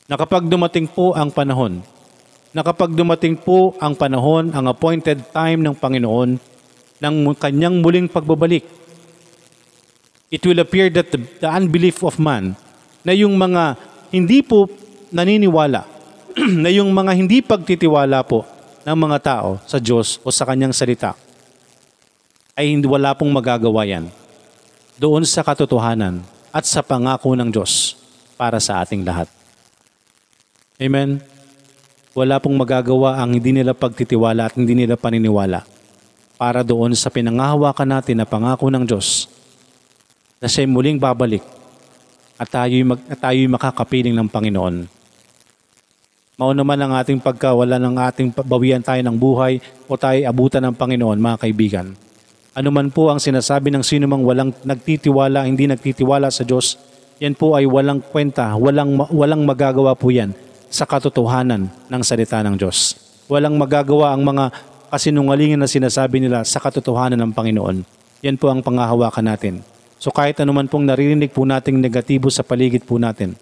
Na 0.05 0.13
kapag 0.13 0.45
dumating 0.45 0.85
po 0.85 1.17
ang 1.17 1.33
panahon, 1.33 1.81
na 2.53 2.61
kapag 2.61 2.93
dumating 2.93 3.33
po 3.33 3.73
ang 3.81 3.97
panahon, 3.97 4.53
ang 4.53 4.69
appointed 4.69 5.25
time 5.33 5.65
ng 5.65 5.73
Panginoon, 5.73 6.37
ng 7.01 7.15
kanyang 7.35 7.81
muling 7.81 8.05
pagbabalik, 8.05 8.61
it 10.29 10.41
will 10.45 10.61
appear 10.61 10.93
that 10.93 11.09
the, 11.09 11.17
the 11.41 11.49
unbelief 11.49 12.05
of 12.05 12.21
man, 12.21 12.53
na 13.01 13.17
yung 13.17 13.33
mga 13.33 13.73
hindi 14.13 14.45
po 14.45 14.69
naniniwala, 15.09 15.81
na 16.63 16.69
yung 16.69 16.93
mga 16.93 17.11
hindi 17.17 17.41
pagtitiwala 17.41 18.21
po 18.21 18.45
ng 18.85 18.97
mga 18.97 19.17
tao 19.25 19.57
sa 19.65 19.81
Diyos 19.81 20.21
o 20.21 20.29
sa 20.29 20.45
kanyang 20.45 20.77
salita, 20.77 21.17
ay 22.53 22.69
hindi 22.69 22.85
wala 22.85 23.17
pong 23.17 23.33
magagawa 23.33 23.81
yan 23.83 24.07
doon 24.95 25.27
sa 25.27 25.43
katotohanan 25.43 26.34
at 26.55 26.63
sa 26.63 26.79
pangako 26.79 27.35
ng 27.35 27.51
Diyos 27.51 27.99
para 28.39 28.63
sa 28.63 28.79
ating 28.79 29.03
lahat. 29.03 29.27
Amen 30.79 31.35
wala 32.15 32.39
pong 32.39 32.55
magagawa 32.55 33.19
ang 33.19 33.35
hindi 33.35 33.51
nila 33.51 33.75
pagtitiwala 33.75 34.47
at 34.47 34.55
hindi 34.55 34.71
nila 34.71 34.95
paniniwala 34.95 35.67
para 36.39 36.63
doon 36.63 36.95
sa 36.95 37.11
pinangahawakan 37.11 37.91
natin 37.91 38.23
na 38.23 38.25
pangako 38.25 38.71
ng 38.71 38.87
Diyos 38.87 39.27
na 40.39 40.47
siya'y 40.47 40.71
muling 40.71 40.95
babalik 40.95 41.43
at 42.39 42.47
tayo'y, 42.47 42.87
mag, 42.87 42.99
at 43.11 43.19
tayo'y 43.19 43.51
makakapiling 43.51 44.15
ng 44.15 44.31
Panginoon. 44.31 44.87
Mauna 46.39 46.63
man 46.67 46.79
ang 46.83 46.93
ating 46.99 47.19
pagkawala 47.19 47.79
ng 47.79 47.95
ating 47.95 48.27
bawian 48.43 48.83
tayo 48.83 48.99
ng 49.03 49.15
buhay 49.15 49.59
o 49.87 49.95
tayo 49.95 50.19
abutan 50.23 50.63
ng 50.67 50.75
Panginoon, 50.75 51.19
mga 51.19 51.39
kaibigan. 51.39 51.87
Ano 52.55 52.71
man 52.71 52.87
po 52.87 53.11
ang 53.11 53.19
sinasabi 53.19 53.67
ng 53.67 53.83
sino 53.83 54.07
mang 54.07 54.23
walang 54.23 54.55
nagtitiwala, 54.63 55.43
hindi 55.43 55.67
nagtitiwala 55.67 56.31
sa 56.31 56.47
Diyos, 56.47 56.79
yan 57.19 57.35
po 57.35 57.51
ay 57.51 57.67
walang 57.67 57.99
kwenta, 57.99 58.55
walang, 58.55 58.95
walang 59.11 59.43
magagawa 59.43 59.91
po 59.91 60.07
yan 60.07 60.31
sa 60.71 60.87
katotohanan 60.87 61.67
ng 61.67 62.01
salita 62.07 62.39
ng 62.39 62.55
Diyos. 62.55 62.95
Walang 63.27 63.59
magagawa 63.59 64.15
ang 64.15 64.23
mga 64.23 64.55
kasinungalingan 64.87 65.59
na 65.59 65.67
sinasabi 65.67 66.23
nila 66.23 66.47
sa 66.47 66.63
katotohanan 66.63 67.19
ng 67.27 67.35
Panginoon. 67.35 67.83
Yan 68.23 68.39
po 68.39 68.47
ang 68.47 68.63
pangahawakan 68.63 69.35
natin. 69.35 69.59
So 69.99 70.15
kahit 70.15 70.39
anuman 70.39 70.71
pong 70.71 70.87
naririnig 70.87 71.35
po 71.35 71.43
nating 71.43 71.83
negatibo 71.83 72.31
sa 72.31 72.39
paligid 72.39 72.87
po 72.87 72.95
natin, 72.95 73.35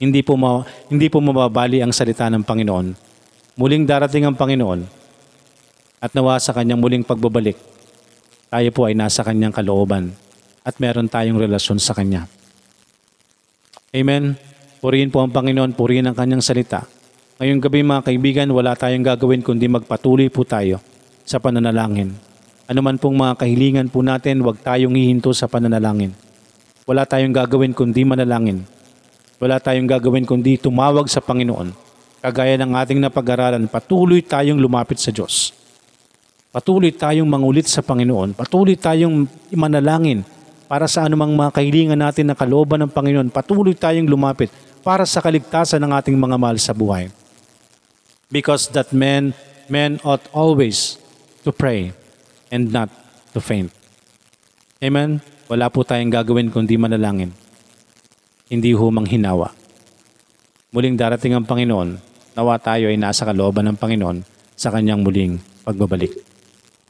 hindi 0.00 0.24
po, 0.24 0.40
ma- 0.40 0.64
hindi 0.88 1.12
po 1.12 1.20
mababali 1.20 1.84
ang 1.84 1.92
salita 1.92 2.24
ng 2.32 2.40
Panginoon. 2.40 2.96
Muling 3.60 3.84
darating 3.84 4.24
ang 4.24 4.32
Panginoon 4.32 4.80
at 6.00 6.10
nawa 6.16 6.40
sa 6.40 6.56
kanyang 6.56 6.80
muling 6.80 7.04
pagbabalik, 7.04 7.60
tayo 8.52 8.68
po 8.68 8.84
ay 8.84 8.92
nasa 8.92 9.24
kanyang 9.24 9.56
kalooban 9.56 10.12
at 10.60 10.76
meron 10.76 11.08
tayong 11.08 11.40
relasyon 11.40 11.80
sa 11.80 11.96
kanya. 11.96 12.28
Amen. 13.96 14.36
Purihin 14.84 15.08
po 15.08 15.24
ang 15.24 15.32
Panginoon, 15.32 15.72
purihin 15.72 16.04
ang 16.04 16.12
kanyang 16.12 16.44
salita. 16.44 16.84
Ngayong 17.40 17.64
gabi 17.64 17.80
mga 17.80 18.04
kaibigan, 18.04 18.48
wala 18.52 18.76
tayong 18.76 19.08
gagawin 19.08 19.40
kundi 19.40 19.72
magpatuloy 19.72 20.28
po 20.28 20.44
tayo 20.44 20.84
sa 21.24 21.40
pananalangin. 21.40 22.12
Ano 22.68 22.84
man 22.84 23.00
pong 23.00 23.16
mga 23.16 23.40
kahilingan 23.40 23.88
po 23.88 24.04
natin, 24.04 24.44
huwag 24.44 24.60
tayong 24.60 25.00
hihinto 25.00 25.32
sa 25.32 25.48
pananalangin. 25.48 26.12
Wala 26.84 27.08
tayong 27.08 27.32
gagawin 27.32 27.72
kundi 27.72 28.04
manalangin. 28.04 28.68
Wala 29.40 29.64
tayong 29.64 29.88
gagawin 29.88 30.28
kundi 30.28 30.60
tumawag 30.60 31.08
sa 31.08 31.24
Panginoon. 31.24 31.72
Kagaya 32.20 32.60
ng 32.60 32.76
ating 32.76 33.00
napag-aralan, 33.00 33.64
patuloy 33.64 34.20
tayong 34.20 34.60
lumapit 34.60 35.00
sa 35.00 35.08
Diyos. 35.08 35.61
Patuloy 36.52 36.92
tayong 36.92 37.24
mangulit 37.24 37.64
sa 37.64 37.80
Panginoon. 37.80 38.36
Patuloy 38.36 38.76
tayong 38.76 39.24
manalangin 39.56 40.20
para 40.68 40.84
sa 40.84 41.08
anumang 41.08 41.32
mga 41.32 41.48
kahilingan 41.48 41.96
natin 41.96 42.28
na 42.28 42.36
kalooban 42.36 42.84
ng 42.84 42.92
Panginoon. 42.92 43.32
Patuloy 43.32 43.72
tayong 43.72 44.04
lumapit 44.04 44.52
para 44.84 45.08
sa 45.08 45.24
kaligtasan 45.24 45.80
ng 45.80 45.96
ating 45.96 46.12
mga 46.12 46.36
mahal 46.36 46.60
sa 46.60 46.76
buhay. 46.76 47.08
Because 48.28 48.68
that 48.76 48.92
men, 48.92 49.32
men 49.72 49.96
ought 50.04 50.28
always 50.36 51.00
to 51.40 51.56
pray 51.56 51.96
and 52.52 52.68
not 52.68 52.92
to 53.32 53.40
faint. 53.40 53.72
Amen? 54.84 55.24
Wala 55.48 55.72
po 55.72 55.88
tayong 55.88 56.12
gagawin 56.12 56.52
kundi 56.52 56.76
manalangin. 56.76 57.32
Hindi 58.52 58.76
humang 58.76 59.08
hinawa. 59.08 59.56
Muling 60.68 61.00
darating 61.00 61.32
ang 61.32 61.48
Panginoon, 61.48 61.96
nawa 62.36 62.60
tayo 62.60 62.92
ay 62.92 63.00
nasa 63.00 63.24
kalooban 63.24 63.72
ng 63.72 63.80
Panginoon 63.80 64.20
sa 64.52 64.68
kanyang 64.68 65.00
muling 65.00 65.40
pagbabalik. 65.64 66.31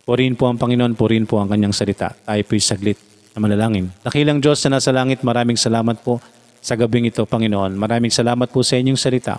Purihin 0.02 0.34
po 0.34 0.50
ang 0.50 0.58
Panginoon, 0.58 0.98
purihin 0.98 1.30
po 1.30 1.38
ang 1.38 1.46
kanyang 1.46 1.70
salita. 1.70 2.10
Tayo 2.10 2.42
po'y 2.42 2.58
saglit 2.58 2.98
na 3.32 3.38
manalangin. 3.38 3.86
Dakilang 4.02 4.42
Diyos 4.42 4.58
na 4.66 4.82
nasa 4.82 4.90
langit, 4.90 5.22
maraming 5.22 5.54
salamat 5.54 6.02
po 6.02 6.18
sa 6.58 6.74
gabing 6.74 7.06
ito, 7.06 7.22
Panginoon. 7.22 7.78
Maraming 7.78 8.10
salamat 8.10 8.50
po 8.50 8.66
sa 8.66 8.74
inyong 8.82 8.98
salita. 8.98 9.38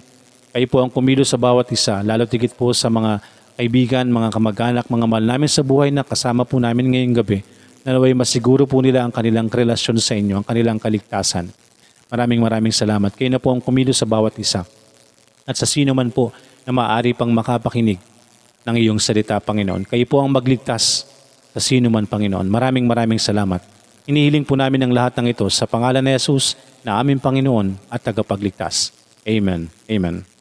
Kayo 0.56 0.64
po 0.72 0.80
ang 0.80 0.88
kumilos 0.88 1.36
sa 1.36 1.38
bawat 1.42 1.68
isa, 1.76 2.00
lalo 2.00 2.24
tigit 2.32 2.56
po 2.56 2.72
sa 2.72 2.88
mga 2.88 3.20
kaibigan, 3.60 4.08
mga 4.08 4.32
kamag-anak, 4.32 4.86
mga 4.88 5.04
mahal 5.04 5.26
namin 5.28 5.52
sa 5.52 5.68
buhay 5.68 5.92
na 5.92 6.08
kasama 6.08 6.48
po 6.48 6.64
namin 6.64 6.96
ngayong 6.96 7.16
gabi. 7.20 7.44
Naway 7.84 8.16
masiguro 8.16 8.64
po 8.64 8.80
nila 8.80 9.04
ang 9.04 9.12
kanilang 9.12 9.52
relasyon 9.52 10.00
sa 10.00 10.16
inyo, 10.16 10.40
ang 10.40 10.48
kanilang 10.48 10.80
kaligtasan. 10.80 11.52
Maraming 12.08 12.40
maraming 12.40 12.72
salamat. 12.72 13.12
Kayo 13.20 13.36
na 13.36 13.44
po 13.44 13.52
ang 13.52 13.60
kumilos 13.60 14.00
sa 14.00 14.08
bawat 14.08 14.40
isa. 14.40 14.64
At 15.44 15.60
sa 15.60 15.68
sino 15.68 15.92
man 15.92 16.08
po 16.08 16.32
na 16.64 16.72
maaari 16.72 17.12
pang 17.12 17.28
makapakinig 17.36 18.13
ng 18.64 18.76
iyong 18.80 19.00
salita, 19.00 19.40
Panginoon. 19.40 19.88
Kayo 19.88 20.06
po 20.08 20.24
ang 20.24 20.32
magligtas 20.32 21.08
sa 21.54 21.60
sino 21.62 21.92
man, 21.92 22.08
Panginoon. 22.08 22.48
Maraming 22.48 22.88
maraming 22.88 23.20
salamat. 23.20 23.62
Inihiling 24.04 24.44
po 24.44 24.60
namin 24.60 24.84
ang 24.84 24.92
lahat 24.92 25.16
ng 25.20 25.32
ito 25.32 25.48
sa 25.48 25.64
pangalan 25.64 26.04
ni 26.04 26.12
Jesus 26.12 26.60
na 26.84 27.00
aming 27.00 27.24
Panginoon 27.24 27.80
at 27.88 28.04
tagapagligtas. 28.04 28.92
Amen. 29.24 29.72
Amen. 29.88 30.33